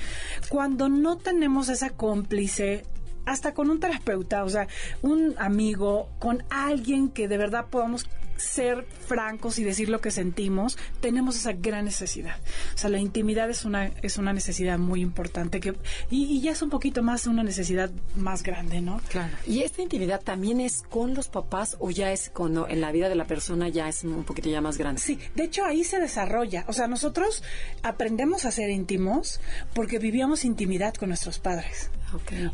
[0.49, 2.83] Cuando no tenemos esa cómplice
[3.25, 4.67] hasta con un terapeuta, o sea,
[5.01, 8.07] un amigo, con alguien que de verdad podamos
[8.39, 12.37] ser francos y decir lo que sentimos, tenemos esa gran necesidad.
[12.73, 15.75] O sea, la intimidad es una, es una necesidad muy importante que,
[16.09, 19.01] y, ya es un poquito más una necesidad más grande, ¿no?
[19.09, 19.35] Claro.
[19.45, 23.09] ¿Y esta intimidad también es con los papás o ya es cuando en la vida
[23.09, 25.01] de la persona ya es un poquito ya más grande?
[25.01, 26.65] Sí, de hecho ahí se desarrolla.
[26.67, 27.43] O sea, nosotros
[27.83, 29.41] aprendemos a ser íntimos
[29.73, 31.89] porque vivíamos intimidad con nuestros padres.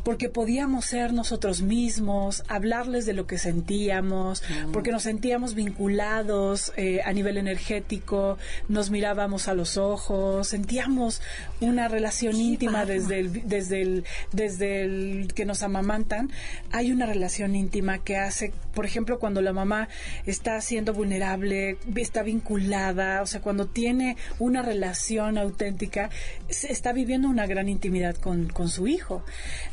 [0.04, 4.72] Porque podíamos ser nosotros mismos, hablarles de lo que sentíamos, mm.
[4.72, 8.38] porque nos sentíamos vinculados eh, a nivel energético,
[8.68, 11.22] nos mirábamos a los ojos, sentíamos
[11.62, 16.32] una relación íntima desde el, desde el, desde el que nos amamantan.
[16.72, 19.88] Hay una relación íntima que hace, por ejemplo, cuando la mamá
[20.26, 26.10] está siendo vulnerable, está vinculada, o sea, cuando tiene una relación auténtica,
[26.48, 29.24] está viviendo una gran intimidad con, con su hijo.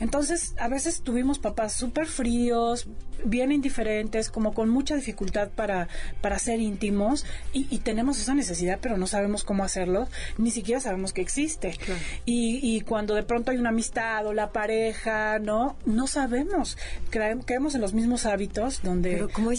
[0.01, 2.87] Entonces, a veces tuvimos papás súper fríos,
[3.25, 5.89] bien indiferentes, como con mucha dificultad para,
[6.21, 10.09] para ser íntimos y, tenemos esa necesidad, pero no sabemos cómo hacerlo,
[10.39, 11.77] ni siquiera sabemos que existe.
[12.25, 15.77] Y, cuando de pronto hay una amistad o la pareja, ¿no?
[15.85, 16.77] No sabemos.
[17.11, 19.13] Creemos en los mismos hábitos donde...
[19.13, 19.51] Pero ¿cómo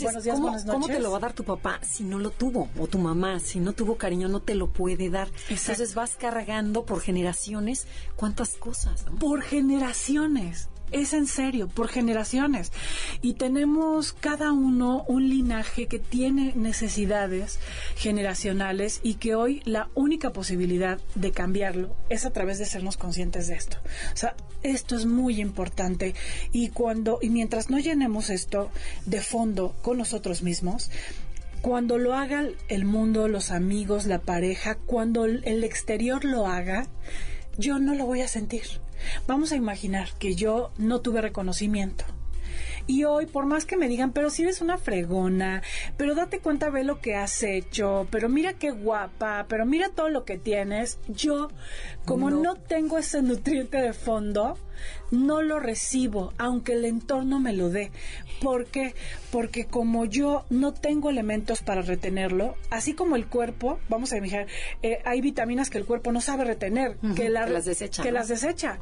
[0.67, 2.69] ¿cómo, te lo va a dar tu papá si no lo tuvo?
[2.77, 5.29] O tu mamá, si no tuvo cariño, no te lo puede dar.
[5.49, 9.05] Entonces vas cargando por generaciones cuántas cosas.
[9.19, 10.02] Por generaciones
[10.91, 12.71] es en serio, por generaciones.
[13.21, 17.59] Y tenemos cada uno un linaje que tiene necesidades
[17.95, 23.47] generacionales y que hoy la única posibilidad de cambiarlo es a través de sernos conscientes
[23.47, 23.77] de esto.
[24.13, 26.13] O sea, esto es muy importante
[26.51, 28.69] y cuando y mientras no llenemos esto
[29.05, 30.91] de fondo con nosotros mismos,
[31.61, 36.87] cuando lo haga el mundo, los amigos, la pareja, cuando el exterior lo haga,
[37.57, 38.63] yo no lo voy a sentir.
[39.27, 42.05] Vamos a imaginar que yo no tuve reconocimiento.
[42.85, 45.61] Y hoy, por más que me digan, pero si eres una fregona,
[45.95, 50.09] pero date cuenta, ve lo que has hecho, pero mira qué guapa, pero mira todo
[50.09, 51.49] lo que tienes, yo,
[52.05, 54.57] como no, tengo ese nutriente de fondo,
[55.11, 57.91] no lo recibo, aunque el entorno me lo dé.
[58.43, 58.93] ¿Por qué?
[59.31, 64.47] Porque como yo no tengo elementos para retenerlo, así como el cuerpo, vamos a imaginar,
[64.81, 68.03] eh, hay vitaminas que el cuerpo no sabe retener, que, las desecha.
[68.03, 68.79] Que las desecha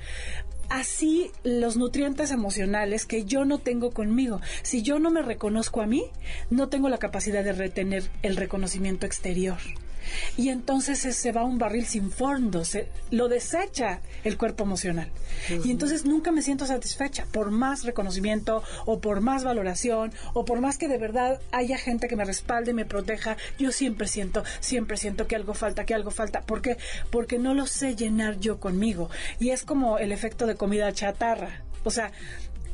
[0.69, 4.39] así los nutrientes emocionales que yo no tengo conmigo.
[4.63, 6.05] Si yo no me reconozco a mí,
[6.49, 9.57] no tengo la capacidad de retener el reconocimiento exterior
[10.37, 15.09] y entonces se va a un barril sin fondo, se, lo desecha el cuerpo emocional.
[15.63, 20.61] Y entonces nunca me siento satisfecha por más reconocimiento o por más valoración o por
[20.61, 24.43] más que de verdad haya gente que me respalde y me proteja, yo siempre siento,
[24.59, 26.41] siempre siento que algo falta, que algo falta.
[26.41, 26.77] ¿Por qué?
[27.09, 29.09] Porque no lo sé llenar yo conmigo.
[29.39, 31.63] Y es como el efecto de comida chatarra.
[31.83, 32.11] O sea,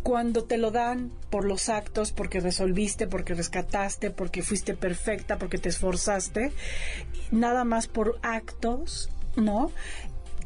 [0.08, 5.58] cuando te lo dan por los actos, porque resolviste, porque rescataste, porque fuiste perfecta, porque
[5.58, 6.54] te esforzaste,
[7.30, 9.70] nada más por actos, ¿no?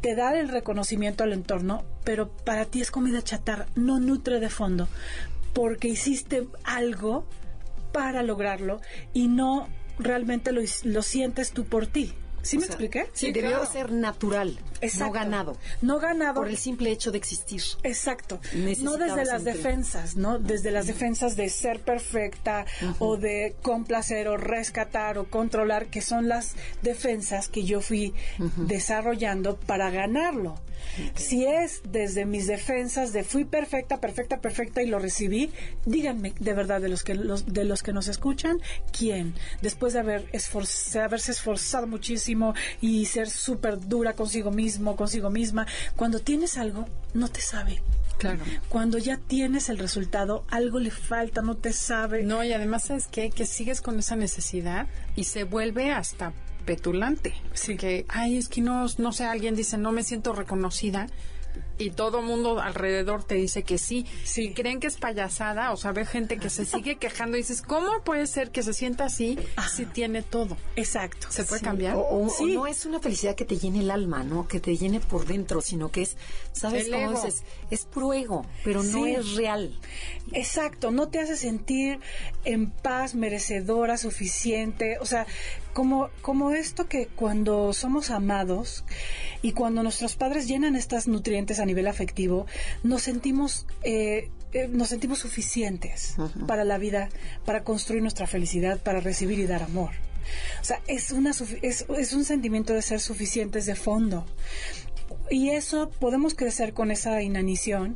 [0.02, 4.50] te da el reconocimiento al entorno, pero para ti es comida chatarra, no nutre de
[4.50, 4.88] fondo,
[5.54, 7.28] porque hiciste algo
[7.94, 8.82] para lograrlo
[9.14, 9.70] y no
[10.00, 12.16] realmente lo, lo sientes tú por ti.
[12.42, 13.12] ¿Sí me expliqué?
[13.14, 14.58] Sí, debió ser natural,
[15.00, 15.58] no ganado.
[15.82, 16.36] No ganado.
[16.36, 17.62] Por el simple hecho de existir.
[17.84, 18.40] Exacto.
[18.80, 20.40] No desde las defensas, ¿no?
[20.40, 22.66] Desde las defensas de ser perfecta
[23.00, 28.14] o de complacer o rescatar o controlar, que son las defensas que yo fui
[28.58, 30.60] desarrollando para ganarlo.
[31.16, 35.52] Si es desde mis defensas de fui perfecta, perfecta, perfecta y lo recibí,
[35.86, 38.60] díganme de verdad de los que los, de los que nos escuchan,
[38.98, 40.30] quién después de haber
[41.02, 47.28] haberse esforzado muchísimo y ser súper dura consigo mismo, consigo misma, cuando tienes algo no
[47.28, 47.82] te sabe.
[48.18, 48.44] Claro.
[48.70, 52.24] Cuando ya tienes el resultado, algo le falta, no te sabe.
[52.24, 56.32] No, y además es que que sigues con esa necesidad y se vuelve hasta
[56.66, 57.34] petulante.
[57.54, 57.76] Sí.
[57.78, 61.08] Que, ay, es que no, no sé, alguien dice, no me siento reconocida
[61.78, 64.06] y todo mundo alrededor te dice que sí.
[64.24, 67.62] Si creen que es payasada, o sea, ve gente que se sigue quejando y dices,
[67.62, 69.38] ¿cómo puede ser que se sienta así
[69.74, 70.58] si tiene todo?
[70.76, 71.28] Exacto.
[71.30, 71.96] ¿Se puede cambiar?
[71.98, 74.48] O, no es una felicidad que te llene el alma, ¿no?
[74.48, 76.18] Que te llene por dentro, sino que es,
[76.52, 77.44] ¿sabes cómo dices?
[77.72, 79.80] Es puro ego, pero no es real.
[80.34, 82.00] Exacto, no te hace sentir
[82.46, 84.98] en paz, merecedora, suficiente.
[85.00, 85.26] O sea,
[85.74, 88.84] como, como esto que cuando somos amados
[89.42, 92.46] y cuando nuestros padres llenan estas nutrientes a nivel afectivo,
[92.84, 96.16] nos sentimos, eh, eh, nos sentimos suficientes
[96.48, 97.10] para la vida,
[97.46, 99.92] para construir nuestra felicidad, para recibir y dar amor.
[100.62, 101.32] O sea, es, una,
[101.62, 104.26] es, es un sentimiento de ser suficientes de fondo.
[105.30, 107.96] Y eso podemos crecer con esa inanición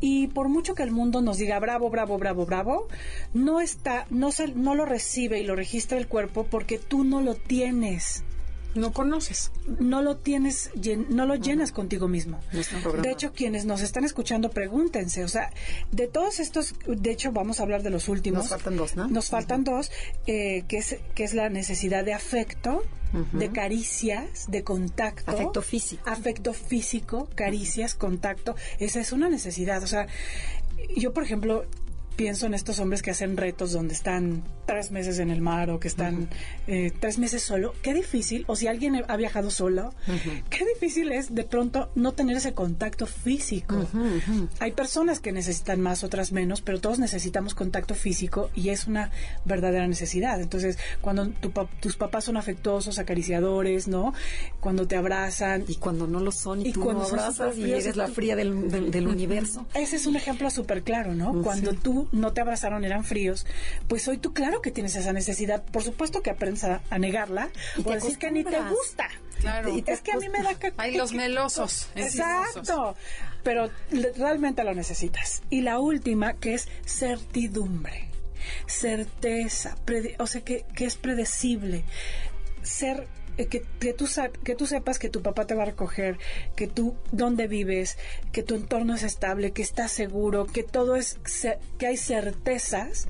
[0.00, 2.88] y por mucho que el mundo nos diga bravo, bravo, bravo, bravo,
[3.34, 7.20] no está, no se, no lo recibe y lo registra el cuerpo porque tú no
[7.20, 8.24] lo tienes.
[8.74, 9.50] No conoces.
[9.80, 10.70] No lo tienes,
[11.08, 12.38] no lo llenas contigo mismo.
[13.02, 15.24] de hecho, quienes nos están escuchando, pregúntense.
[15.24, 15.50] O sea,
[15.90, 18.42] de todos estos, de hecho, vamos a hablar de los últimos.
[18.42, 19.08] Nos faltan dos, ¿no?
[19.08, 19.90] Nos faltan dos,
[20.26, 22.84] eh, que, es, que es la necesidad de afecto,
[23.32, 25.30] de caricias, de contacto.
[25.30, 26.02] Afecto físico.
[26.06, 28.54] Afecto físico, caricias, contacto.
[28.78, 29.82] Esa es una necesidad.
[29.82, 30.06] O sea,
[30.96, 31.64] yo, por ejemplo,
[32.16, 35.80] pienso en estos hombres que hacen retos donde están tres meses en el mar o
[35.80, 36.28] que están
[36.66, 37.72] eh, tres meses solo.
[37.80, 39.94] Qué difícil, o si alguien ha viajado solo,
[40.50, 43.86] qué difícil es de pronto no tener ese contacto físico.
[44.60, 49.10] Hay personas que necesitan más, otras menos, pero todos necesitamos contacto físico y es una
[49.46, 50.38] verdadera necesidad.
[50.38, 51.30] Entonces, cuando
[51.80, 54.12] tus papás son afectuosos, acariciadores, ¿no?
[54.60, 55.64] Cuando te abrazan.
[55.66, 58.90] Y cuando no lo son y, tú cuando no abrazas y eres la fría del,
[58.90, 59.66] del, universo.
[59.72, 61.42] Ese es un ejemplo súper claro, ¿no?
[61.42, 63.46] Cuando tú no te abrazaron, eran fríos,
[63.88, 65.62] pues hoy tú claro que tienes esa necesidad.
[65.64, 69.08] Por supuesto que aprendes a, negarla y o decir que ni te gusta.
[69.40, 69.70] Claro.
[69.70, 71.88] Y es que a mí me da Hay los melosos.
[71.94, 72.96] Exacto.
[73.42, 73.70] Pero
[74.16, 75.42] realmente lo necesitas.
[75.50, 78.08] Y la última, que es certidumbre.
[78.66, 79.76] Certeza.
[80.18, 81.84] o sea, que, que es predecible.
[82.62, 83.06] Ser
[83.46, 84.06] que, que, tú,
[84.44, 86.18] que tú sepas que tu papá te va a recoger,
[86.56, 87.96] que tú dónde vives,
[88.32, 91.18] que tu entorno es estable, que estás seguro, que todo es,
[91.78, 93.08] que hay certezas,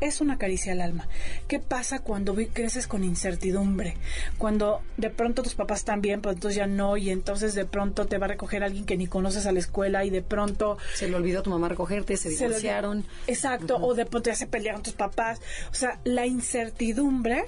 [0.00, 1.08] es una caricia al alma.
[1.48, 3.96] ¿Qué pasa cuando creces con incertidumbre?
[4.38, 8.06] Cuando de pronto tus papás están bien, pero entonces ya no, y entonces de pronto
[8.06, 10.78] te va a recoger alguien que ni conoces a la escuela y de pronto...
[10.94, 13.04] Se le olvidó a tu mamá recogerte, se divorciaron.
[13.26, 15.40] exacto, o de pronto ya se pelearon tus papás.
[15.70, 17.44] O sea, la incertidumbre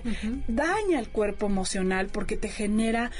[0.48, 3.10] daña el cuerpo emocional porque te genera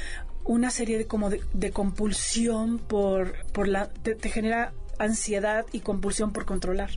[0.47, 6.47] una serie de como de, compulsión por, por la te, genera ansiedad y compulsión por
[6.47, 6.89] controlar.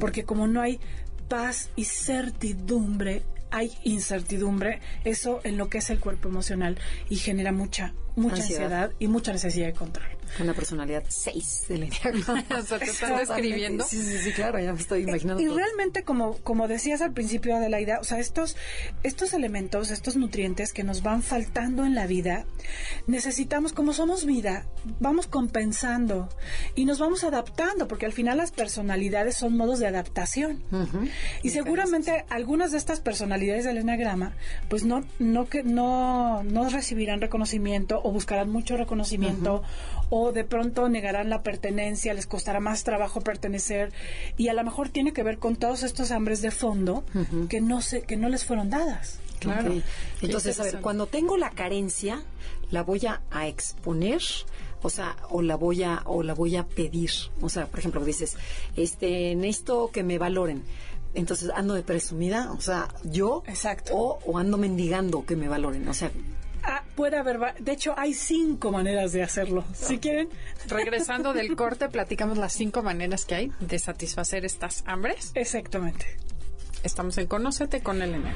[0.00, 0.80] Porque como no hay
[1.28, 3.22] paz y certidumbre
[3.52, 6.76] hay incertidumbre eso enloquece el cuerpo emocional
[7.08, 12.44] y genera mucha mucha ansiedad y mucha necesidad de control una personalidad 6 del enneagrama.
[12.58, 13.84] o sea, te estás describiendo.
[13.84, 15.42] Sí, sí, sí, claro, ya me estoy imaginando.
[15.42, 18.56] Y realmente, como, como decías al principio de la idea, o sea, estos,
[19.02, 22.44] estos elementos, estos nutrientes que nos van faltando en la vida,
[23.06, 24.66] necesitamos, como somos vida,
[25.00, 26.28] vamos compensando
[26.74, 30.62] y nos vamos adaptando, porque al final las personalidades son modos de adaptación.
[31.42, 34.34] Y seguramente algunas de estas personalidades del enneagrama,
[34.68, 39.62] pues no, no, que, no, no recibirán reconocimiento o buscarán mucho reconocimiento
[40.10, 43.92] o de pronto negarán la pertenencia, les costará más trabajo pertenecer
[44.36, 47.04] y a lo mejor tiene que ver con todos estos hambres de fondo
[47.48, 49.20] que no se, que no les fueron dadas.
[49.38, 49.72] Claro.
[50.20, 52.22] Entonces, a ver, cuando tengo la carencia,
[52.70, 54.20] la voy a, exponer
[54.82, 57.10] o sea, o la voy a o la voy a pedir.
[57.40, 58.36] O sea, por ejemplo, dices,
[58.76, 60.62] este, necesito que me valoren.
[61.14, 63.94] Entonces ando de presumida, o sea, yo Exacto.
[63.94, 66.10] O, o ando mendigando que me valoren, o sea,
[66.62, 69.64] Ah, puede haber, de hecho hay cinco maneras de hacerlo.
[69.74, 70.28] Si quieren,
[70.66, 75.32] Regresando del corte, platicamos las cinco maneras que hay de satisfacer estas hambres.
[75.34, 76.06] exactamente.
[76.84, 78.32] Estamos en Conócete con Elena.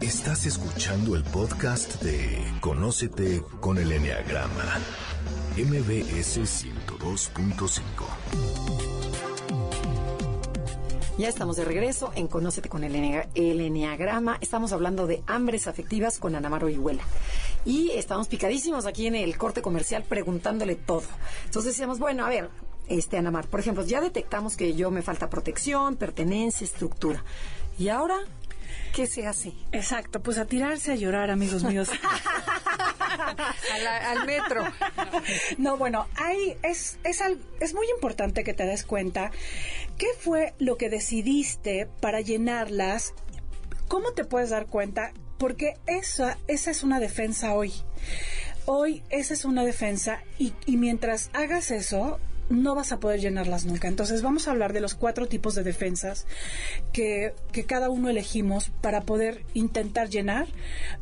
[0.00, 4.80] Estás escuchando el podcast de Conócete con el Enneagrama,
[5.56, 8.91] MBS 102.5.
[11.18, 12.94] Ya estamos de regreso en Conócete con el,
[13.34, 14.38] Enneagrama.
[14.40, 17.02] Estamos hablando de hambres afectivas con Ana Mar Orihuela.
[17.66, 21.04] Y estamos picadísimos aquí en el corte comercial preguntándole todo.
[21.44, 22.48] Entonces decíamos, bueno, a ver,
[22.88, 27.22] este Ana Mar, por ejemplo, ya detectamos que yo me falta protección, pertenencia, estructura.
[27.78, 28.16] ¿Y ahora
[28.94, 29.52] qué se hace?
[29.70, 31.90] Exacto, pues a tirarse a llorar, amigos míos.
[34.06, 34.64] Al metro.
[35.58, 37.22] No, bueno, hay, es, es,
[37.60, 39.30] es muy importante que te des cuenta
[39.98, 43.14] qué fue lo que decidiste para llenarlas.
[43.88, 45.12] ¿Cómo te puedes dar cuenta?
[45.38, 47.72] Porque esa, esa es una defensa hoy.
[48.64, 53.64] Hoy esa es una defensa y, y mientras hagas eso, no vas a poder llenarlas
[53.64, 53.88] nunca.
[53.88, 56.26] Entonces vamos a hablar de los cuatro tipos de defensas
[56.92, 60.46] que, que cada uno elegimos para poder intentar llenar,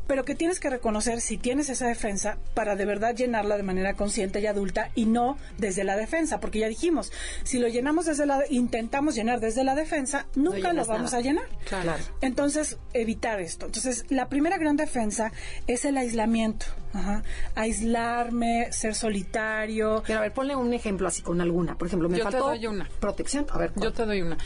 [0.07, 3.93] pero que tienes que reconocer si tienes esa defensa para de verdad llenarla de manera
[3.93, 7.11] consciente y adulta y no desde la defensa, porque ya dijimos,
[7.43, 11.17] si lo llenamos desde la, intentamos llenar desde la defensa, nunca lo vamos nada.
[11.17, 11.45] a llenar.
[11.65, 12.03] Claro.
[12.21, 13.65] Entonces, evitar esto.
[13.65, 15.31] Entonces, la primera gran defensa
[15.67, 16.65] es el aislamiento.
[16.93, 17.23] Ajá.
[17.55, 20.03] Aislarme, ser solitario.
[20.05, 21.77] Pero a ver, ponle un ejemplo así con alguna.
[21.77, 22.87] Por ejemplo, me Yo te doy una.
[22.99, 23.45] protección.
[23.51, 23.83] A ver, ¿cuál?
[23.85, 24.37] Yo te doy una.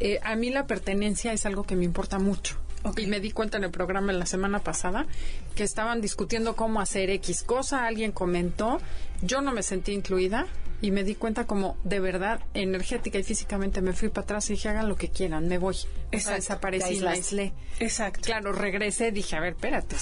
[0.00, 2.56] Eh, a mí la pertenencia es algo que me importa mucho.
[2.96, 5.06] Y me di cuenta en el programa la semana pasada
[5.54, 7.86] que estaban discutiendo cómo hacer X cosa.
[7.86, 8.78] Alguien comentó,
[9.22, 10.46] yo no me sentí incluida
[10.80, 14.54] y me di cuenta como de verdad energética y físicamente me fui para atrás y
[14.54, 15.74] dije hagan lo que quieran, me voy.
[15.76, 17.18] O sea, Exacto, desaparecí, aislaste.
[17.18, 17.52] aislé.
[17.78, 18.22] Exacto.
[18.24, 19.94] Claro, regresé, dije, a ver, espérate.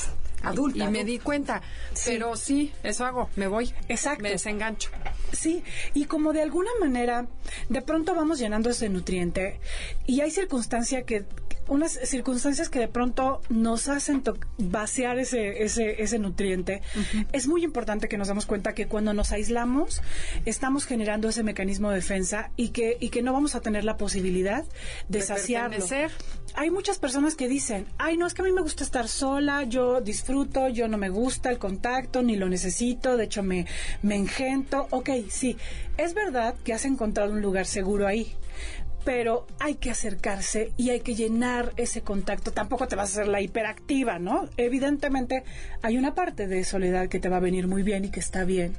[0.43, 1.62] Adulta, Y, y me di cuenta,
[1.93, 2.11] Sí.
[2.12, 3.72] pero sí, eso hago, me voy.
[3.88, 4.22] Exacto.
[4.22, 4.91] Me desengancho.
[5.32, 5.62] Sí,
[5.95, 7.26] y como de alguna manera,
[7.68, 9.61] de pronto vamos llenando ese nutriente
[10.07, 11.24] y hay circunstancia que
[11.68, 14.24] unas circunstancias que de pronto nos hacen
[14.59, 16.82] vaciar ese, ese, ese nutriente.
[17.30, 20.03] Es muy importante que nos damos cuenta que cuando nos aislamos,
[20.47, 23.97] estamos generando ese mecanismo de defensa y que, y que no vamos a tener la
[23.97, 24.64] posibilidad
[25.09, 25.76] de, De saciarlo.
[25.78, 26.11] pertenecer.
[26.55, 29.62] Hay muchas personas que dicen, ay, no, es que a mí me gusta estar sola,
[29.64, 33.66] yo disfruto, yo no me gusta el contacto, ni lo necesito, de hecho me,
[34.03, 34.86] me engento.
[34.90, 35.57] Ok, sí,
[35.96, 38.34] es verdad que has encontrado un lugar seguro ahí,
[39.05, 42.53] pero hay que acercarse y hay que llenar ese contacto.
[42.53, 44.48] Tampoco te vas a hacer la hiperactiva, ¿no?
[44.57, 45.44] Evidentemente
[45.82, 48.44] hay una parte de soledad que te va a venir muy bien y que está
[48.44, 48.74] bien,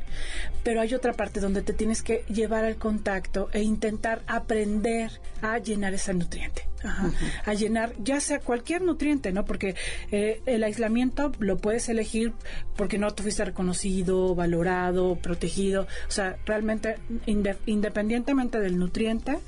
[0.63, 5.11] pero hay otra parte donde te tienes que llevar al contacto e intentar aprender
[5.41, 6.70] a llenar ese nutriente.
[6.83, 7.11] Ajá.
[7.45, 9.45] A llenar ya sea cualquier nutriente, ¿no?
[9.45, 9.75] Porque
[10.11, 12.33] eh, el aislamiento lo puedes elegir
[12.75, 15.83] porque no te fuiste reconocido, valorado, protegido.
[16.07, 16.95] O sea, realmente,
[17.27, 19.39] inde- independientemente del nutriente,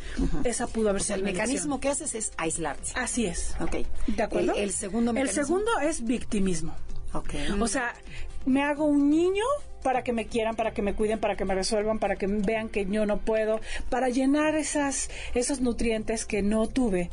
[0.44, 2.90] esa pudo haber O sea, sido el mecanismo que haces es aislarte.
[2.96, 3.56] Así es.
[3.60, 3.78] Ok.
[4.08, 4.54] ¿De acuerdo?
[4.56, 5.44] El, el segundo El mecanismo.
[5.44, 6.76] segundo es victimismo.
[7.14, 7.30] Ok.
[7.60, 7.94] O sea,
[8.46, 9.44] me hago un niño
[9.84, 12.70] para que me quieran, para que me cuiden, para que me resuelvan, para que vean
[12.70, 17.10] que yo no puedo, para llenar esas, esos nutrientes que no tuve.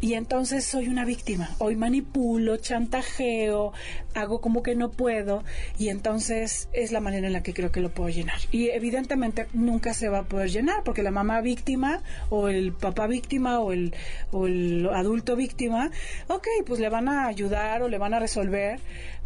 [0.00, 1.50] Y entonces soy una víctima.
[1.58, 3.72] Hoy manipulo, chantajeo,
[4.14, 5.42] hago como que no puedo
[5.78, 8.38] y entonces es la manera en la que creo que lo puedo llenar.
[8.52, 13.08] Y evidentemente nunca se va a poder llenar porque la mamá víctima o el papá
[13.08, 13.92] víctima o el,
[14.30, 15.90] o el adulto víctima,
[16.28, 18.78] ok, pues le van a ayudar o le van a resolver,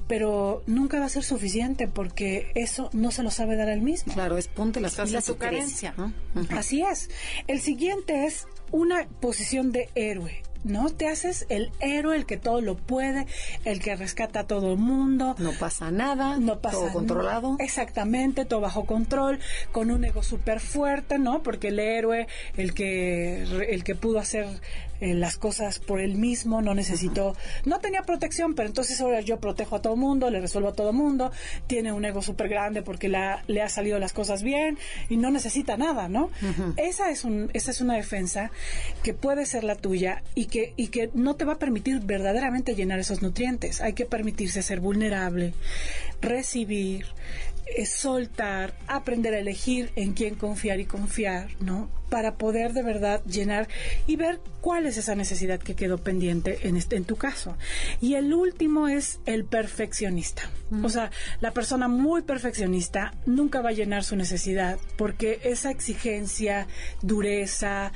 [0.09, 4.13] pero nunca va a ser suficiente porque eso no se lo sabe dar él mismo.
[4.15, 5.95] Claro, es ponte las y crece, carencia.
[6.51, 7.11] Así es.
[7.47, 10.43] El siguiente es una posición de héroe.
[10.65, 10.91] ¿No?
[10.91, 13.29] Te haces el héroe, el que todo lo puede,
[13.65, 15.37] el que rescata a todo el mundo.
[15.39, 16.95] No pasa nada, no pasa todo nada.
[16.95, 17.57] controlado.
[17.61, 19.39] Exactamente, todo bajo control,
[19.71, 21.45] con un ego súper fuerte, ¿no?
[21.45, 24.49] Porque el héroe, el que, el que pudo hacer
[25.01, 29.39] eh, las cosas por él mismo, no necesitó, no tenía protección, pero entonces ahora yo
[29.39, 31.31] protejo a todo mundo, le resuelvo a todo mundo,
[31.67, 34.79] tiene un ego súper grande porque la- le ha salido las cosas bien
[35.09, 36.31] y no necesita nada, ¿no?
[36.77, 38.51] esa, es un, esa es una defensa
[39.03, 42.75] que puede ser la tuya y que, y que no te va a permitir verdaderamente
[42.75, 43.81] llenar esos nutrientes.
[43.81, 45.55] Hay que permitirse ser vulnerable,
[46.21, 47.07] recibir,
[47.77, 51.89] eh, soltar, aprender a elegir en quién confiar y confiar, ¿no?
[52.09, 53.69] Para poder de verdad llenar
[54.07, 57.57] y ver cuál es esa necesidad que quedó pendiente en, este, en tu caso.
[58.01, 60.51] Y el último es el perfeccionista.
[60.83, 66.67] O sea, la persona muy perfeccionista nunca va a llenar su necesidad porque esa exigencia,
[67.03, 67.93] dureza,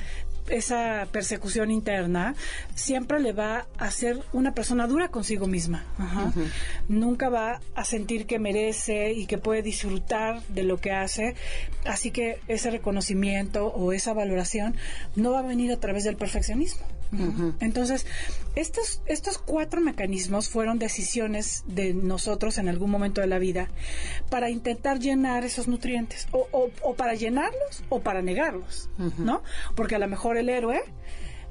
[0.49, 2.35] esa persecución interna,
[2.75, 5.85] siempre le va a ser una persona dura consigo misma.
[6.89, 11.35] Nunca va a sentir que merece y que puede disfrutar de lo que hace.
[11.85, 14.77] Así que ese reconocimiento o esa valoración
[15.17, 16.87] no va a venir a través del perfeccionismo.
[17.61, 18.07] Entonces,
[18.55, 23.69] estos, estos cuatro mecanismos fueron decisiones de nosotros en algún momento de la vida
[24.31, 26.49] para intentar llenar esos nutrientes, o,
[26.83, 28.89] o, para llenarlos o para negarlos,
[29.19, 29.43] ¿no?
[29.75, 30.83] Porque a lo mejor el héroe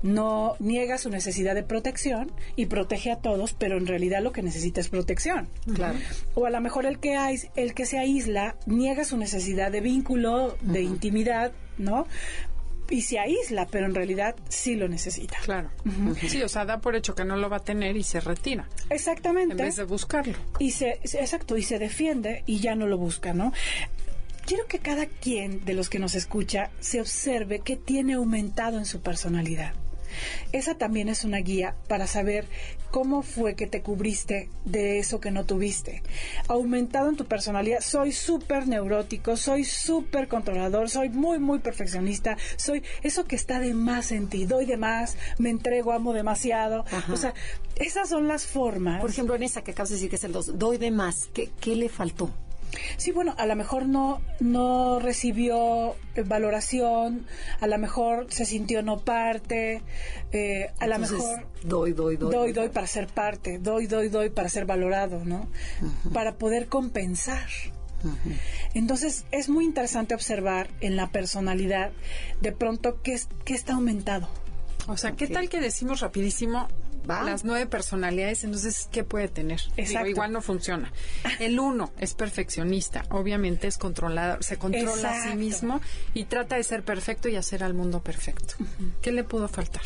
[0.03, 4.41] no niega su necesidad de protección y protege a todos, pero en realidad lo que
[4.41, 5.47] necesita es protección.
[5.73, 5.97] Claro.
[6.33, 7.17] O a lo mejor el que,
[7.55, 12.07] el que se aísla niega su necesidad de vínculo, de intimidad, ¿no?
[12.91, 15.37] Y se aísla, pero en realidad sí lo necesita.
[15.43, 15.71] Claro.
[16.27, 18.67] Sí, o sea, da por hecho que no lo va a tener y se retira.
[18.89, 19.53] Exactamente.
[19.53, 20.37] En vez de buscarlo.
[20.59, 23.53] Y se, exacto, y se defiende y ya no lo busca, ¿no?
[24.45, 28.85] Quiero que cada quien de los que nos escucha se observe qué tiene aumentado en
[28.85, 29.73] su personalidad.
[30.51, 32.47] Esa también es una guía para saber
[32.91, 36.03] cómo fue que te cubriste de eso que no tuviste.
[36.47, 42.83] Aumentado en tu personalidad, soy súper neurótico, soy súper controlador, soy muy, muy perfeccionista, soy
[43.01, 46.85] eso que está de más en ti, doy de más, me entrego, amo demasiado.
[47.11, 47.33] O sea,
[47.75, 49.01] esas son las formas.
[49.01, 51.29] Por ejemplo, en esa que acabas de decir que es el 2, doy de más,
[51.33, 52.31] ¿qué, qué le faltó?
[52.97, 57.25] Sí, bueno, a lo mejor no, no recibió eh, valoración,
[57.59, 59.81] a lo mejor se sintió no parte,
[60.31, 61.47] eh, a lo mejor...
[61.63, 62.31] Doy, doy, doy.
[62.31, 65.47] Doy, doy para ser parte, doy, doy, doy para ser valorado, ¿no?
[66.13, 67.47] Para poder compensar.
[68.73, 71.91] Entonces es muy interesante observar en la personalidad
[72.41, 74.27] de pronto qué, qué está aumentado.
[74.87, 76.67] O sea, ¿qué tal que decimos rapidísimo?
[77.07, 79.61] Las nueve personalidades, entonces, ¿qué puede tener?
[80.07, 80.91] igual no funciona.
[81.39, 85.81] El uno es perfeccionista, obviamente es controlador, se controla a sí mismo
[86.13, 88.55] y trata de ser perfecto y hacer al mundo perfecto.
[89.01, 89.83] ¿Qué le pudo faltar?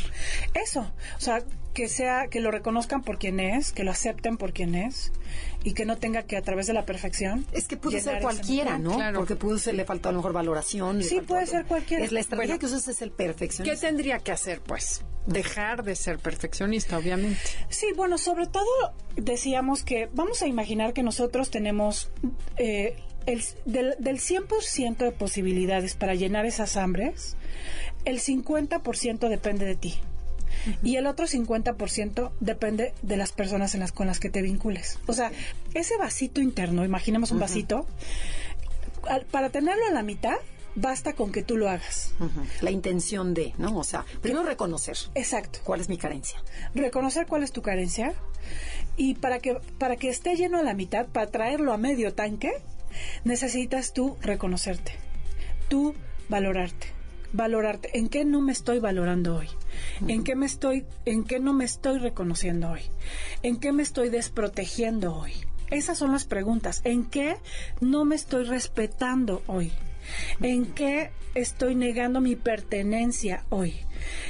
[0.54, 0.82] Eso,
[1.18, 1.44] o sea,
[1.76, 5.12] que sea, que lo reconozcan por quien es, que lo acepten por quien es
[5.64, 7.46] y que no tenga que a través de la perfección.
[7.52, 8.96] Es que puede ser cualquiera, ¿no?
[8.96, 9.20] Claro.
[9.20, 11.04] Porque pudo ser, le faltó a lo mejor valoración.
[11.04, 12.04] Sí, puede ser cualquiera.
[12.04, 13.76] Es la estrategia que usas es el perfeccionista.
[13.76, 15.04] ¿Qué tendría que hacer, pues?
[15.28, 17.40] Dejar de ser perfeccionista, obviamente.
[17.70, 18.66] Sí, bueno, sobre todo
[19.18, 22.10] decíamos que vamos a imaginar que nosotros tenemos
[22.58, 22.96] eh,
[23.26, 27.36] el, del, del 100% de posibilidades para llenar esas hambres,
[28.06, 30.00] el 50% depende de ti
[30.84, 35.00] y el otro 50% depende de las personas en las, con las que te vincules.
[35.08, 35.32] O sea,
[35.74, 37.88] ese vasito interno, imaginemos un vasito,
[39.32, 40.38] para tenerlo a la mitad,
[40.76, 42.14] basta con que tú lo hagas.
[42.62, 43.78] La intención de, ¿no?
[43.78, 44.98] O sea, primero reconocer.
[45.16, 45.60] Exacto.
[45.64, 46.42] ¿Cuál es mi carencia?
[46.74, 48.14] Reconocer cuál es tu carencia
[48.98, 52.52] y para que para que esté lleno a la mitad, para traerlo a medio tanque,
[53.24, 54.94] necesitas tú reconocerte.
[55.70, 55.96] Tú
[56.30, 56.95] valorarte
[57.34, 57.98] valorarte.
[57.98, 59.48] ¿En qué no me estoy valorando hoy?
[60.08, 62.82] ¿En qué me estoy, en qué no me estoy reconociendo hoy?
[63.44, 65.34] ¿En qué me estoy desprotegiendo hoy?
[65.72, 66.82] Esas son las preguntas.
[66.84, 67.38] ¿En qué
[67.82, 69.72] no me estoy respetando hoy?
[70.42, 73.76] ¿En qué estoy negando mi pertenencia hoy?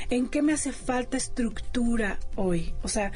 [0.10, 2.74] ¿En qué me hace falta estructura hoy?
[2.84, 3.12] O sea,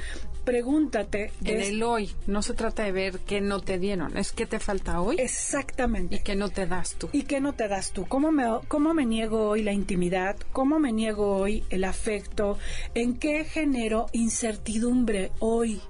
[0.50, 1.32] pregúntate.
[1.44, 4.58] En el hoy, no se trata de ver qué no te dieron, es qué te
[4.58, 5.18] falta hoy.
[5.20, 6.16] Exactamente.
[6.16, 7.08] Y qué no te das tú.
[7.12, 8.08] Y qué no te das tú.
[8.08, 10.38] ¿Cómo me, cómo me niego hoy la intimidad?
[10.52, 12.58] ¿Cómo me niego hoy el afecto?
[12.96, 15.82] ¿En qué genero incertidumbre hoy?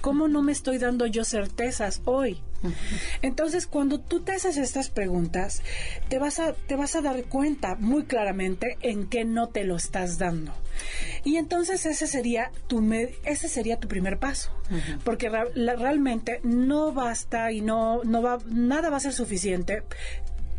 [0.00, 2.40] ¿Cómo no me estoy dando yo certezas hoy?
[3.22, 5.62] Entonces, cuando tú te haces estas preguntas,
[6.08, 9.76] te vas a, te vas a dar cuenta muy claramente en qué no te lo
[9.76, 10.52] estás dando.
[11.24, 12.82] Y entonces ese sería tu,
[13.24, 14.50] ese sería tu primer paso,
[15.04, 19.82] porque realmente no basta y no, no va, nada va a ser suficiente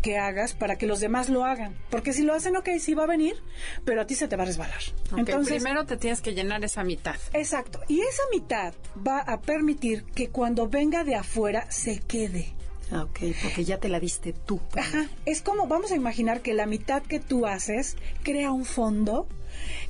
[0.01, 1.75] que hagas para que los demás lo hagan.
[1.89, 3.35] Porque si lo hacen, ok, sí va a venir,
[3.83, 4.79] pero a ti se te va a resbalar.
[5.15, 7.15] Entonces, primero te tienes que llenar esa mitad.
[7.33, 7.81] Exacto.
[7.87, 8.73] Y esa mitad
[9.05, 12.53] va a permitir que cuando venga de afuera se quede.
[12.91, 14.61] Ah, ok, porque ya te la diste tú.
[14.77, 15.07] Ajá.
[15.25, 19.27] Es como, vamos a imaginar que la mitad que tú haces crea un fondo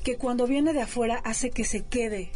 [0.02, 2.30] que cuando viene de afuera hace que se quede.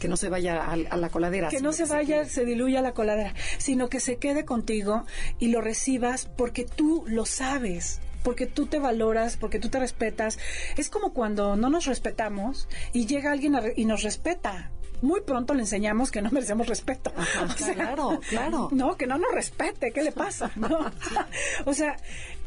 [0.00, 1.48] Que no se vaya a, la coladera.
[1.48, 5.04] Que no se vaya, se, diluya la coladera, sino que se quede contigo
[5.38, 10.38] y lo recibas porque tú lo sabes porque tú te valoras, porque tú te respetas.
[10.76, 14.70] Es como cuando no nos respetamos y llega alguien y nos respeta
[15.02, 17.12] muy pronto le enseñamos que no merecemos respeto.
[17.74, 18.68] claro, claro.
[18.72, 20.50] No, que no nos respete, ¿qué le pasa?
[21.64, 21.96] o sea,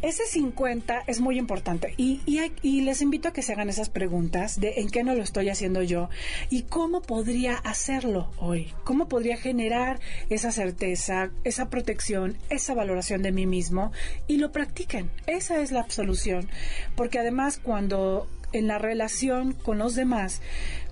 [0.04, 4.60] ese 50 es muy importante y, y, les invito a que se hagan esas preguntas
[4.60, 6.10] de en qué no lo estoy haciendo yo
[6.50, 13.32] y cómo podría hacerlo hoy, cómo podría generar esa certeza, esa protección, esa valoración de
[13.32, 13.94] mí mismo
[14.28, 15.10] y lo practiquen.
[15.26, 16.50] Esa es la solución,
[16.96, 20.42] porque además cuando en la relación con los demás,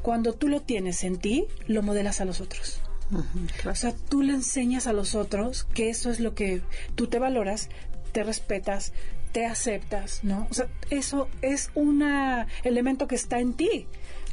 [0.02, 2.82] cuando tú lo tienes en ti, lo modelas a los otros.
[3.70, 6.62] O sea, tú le enseñas a los otros que eso es lo que
[6.96, 7.70] tú te valoras,
[8.12, 8.94] te respetas,
[9.32, 10.48] te aceptas, ¿no?
[10.50, 12.04] O sea, eso es un
[12.64, 13.88] elemento que está en ti.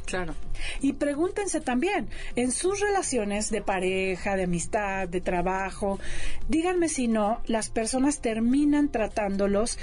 [0.05, 0.33] Claro.
[0.81, 5.99] Y pregúntense también, en sus relaciones de pareja, de amistad, de trabajo,
[6.47, 9.77] díganme si no, las personas terminan tratándolos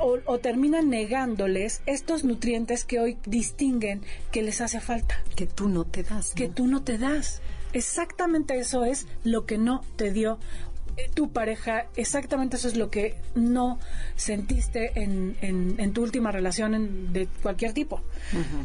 [0.00, 4.02] o, o, terminan negándoles estos nutrientes que hoy distinguen
[4.32, 5.22] que les hace falta.
[5.36, 6.32] Que tú no te das.
[6.32, 7.40] Que tú no te das.
[7.74, 10.73] Exactamente eso es lo que no te dio eh,
[11.14, 13.78] tu pareja, exactamente eso es lo que no
[14.16, 18.00] sentiste en, en, tu última relación de cualquier tipo.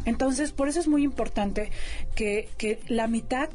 [0.04, 1.70] Entonces, por eso es muy importante
[2.14, 3.50] que, que la mitad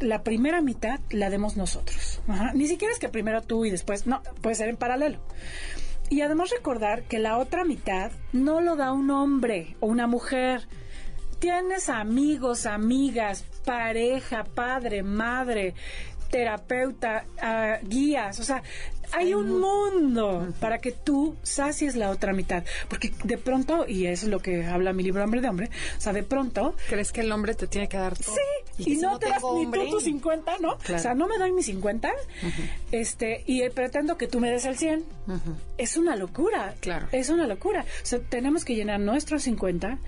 [0.00, 2.20] la primera mitad la demos nosotros.
[2.54, 5.20] Ni siquiera es que primero tú y después, no, puede ser en paralelo.
[6.10, 10.66] Y además recordar que la otra mitad no lo da un hombre o una mujer.
[11.38, 15.74] Tienes amigos, amigas, pareja, padre, madre,
[16.32, 18.62] terapeuta, ah, guías, o sea,
[19.12, 22.64] hay un mundo para que tú sacies la otra mitad.
[22.88, 26.00] Porque de pronto, y eso es lo que habla mi libro Hombre de Hombre, o
[26.00, 26.74] sea, de pronto...
[26.88, 28.34] ¿Crees que el hombre te tiene que dar todo?
[28.34, 30.72] Sí, y, no, te das ni tú tus 50, ¿no?
[30.72, 32.10] O sea, no me doy mis 50
[32.90, 35.04] este, y pretendo que tú me des el 100.
[35.78, 36.74] Es una locura.
[36.80, 37.08] Claro.
[37.12, 37.84] Es una locura.
[38.02, 39.98] O sea, tenemos que llenar nuestros 50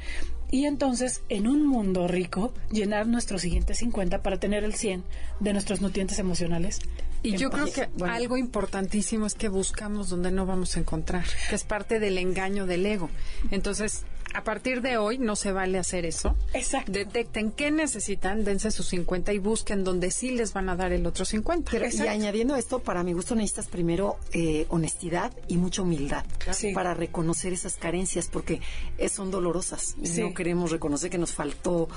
[0.51, 5.03] y entonces, en un mundo rico, llenar nuestros siguientes 50 para tener el 100
[5.41, 6.81] de nuestros nutrientes emocionales.
[7.25, 11.55] Y yo creo que algo importantísimo es que buscamos donde no vamos a encontrar, que
[11.55, 13.09] es parte del engaño del ego.
[13.51, 14.05] Entonces,
[14.35, 16.37] a partir de hoy no se vale hacer eso.
[16.53, 16.91] Exacto.
[16.91, 21.07] Detecten qué necesitan, dense sus 50 y busquen donde sí les van a dar el
[21.07, 21.70] otro 50.
[21.76, 26.24] y añadiendo esto, para mi gusto necesitas primero eh, honestidad y mucha humildad
[26.74, 28.61] para reconocer esas carencias porque
[29.09, 29.95] son dolorosas.
[29.99, 31.89] No queremos reconocer que nos faltó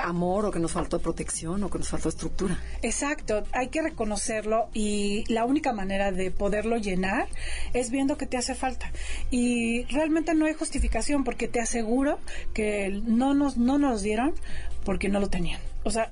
[0.00, 2.58] amor o que nos faltó protección o que nos faltó estructura.
[2.82, 7.28] Exacto, hay que reconocerlo y la única manera de poderlo llenar
[7.74, 8.92] es viendo que te hace falta.
[9.30, 12.18] Y realmente no hay justificación porque te hace seguro
[12.52, 14.34] que no nos, no nos dieron
[14.84, 15.60] porque no lo tenían.
[15.82, 16.10] O sea,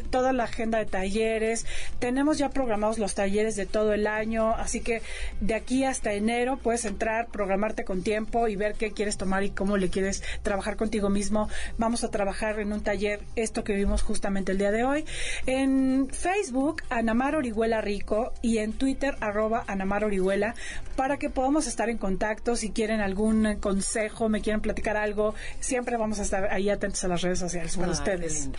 [0.10, 1.66] toda la agenda de talleres.
[2.00, 5.02] Tenemos ya programados los talleres de todo el año, así que
[5.42, 9.50] de aquí hasta enero puedes entrar, programarte con tiempo y ver qué quieres tomar y
[9.52, 11.50] cómo le quieres trabajar contigo mismo.
[11.78, 15.06] Vamos a trabajar en un taller, esto que vimos justamente el día de hoy.
[15.46, 20.56] En Facebook, Anamar Orihuela Rico y en Twitter, arroba Anamar Orihuela,
[20.96, 22.56] para que podamos estar en contacto.
[22.56, 27.08] Si quieren algún consejo, me quieren platicar algo, siempre vamos a estar ahí atentos a
[27.08, 28.50] las redes sociales para ustedes.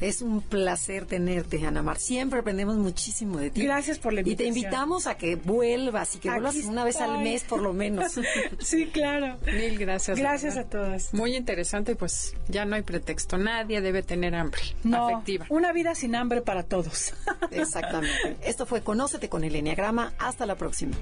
[0.00, 1.98] Es un placer tenerte, Anamar.
[1.98, 3.62] Siempre aprendemos muchísimo de ti.
[3.62, 4.50] Gracias por la invitación.
[4.50, 7.72] Y te invitamos a que vuelvas y que vuelvas una vez al mes por lo
[7.72, 8.20] menos.
[8.58, 9.38] sí, claro.
[9.46, 9.78] Mil
[10.18, 10.54] gracias.
[10.54, 11.14] Gracias a todas.
[11.14, 13.38] Muy interesante, pues ya no hay pretexto.
[13.38, 15.46] Nadie debe tener hambre no, afectiva.
[15.48, 17.14] Una vida sin hambre para todos.
[17.50, 18.36] Exactamente.
[18.42, 20.12] Esto fue Conócete con el Enneagrama.
[20.18, 20.96] Hasta la próxima.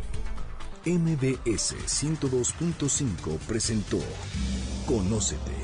[0.86, 3.98] MBS 102.5 presentó
[4.86, 5.63] Conócete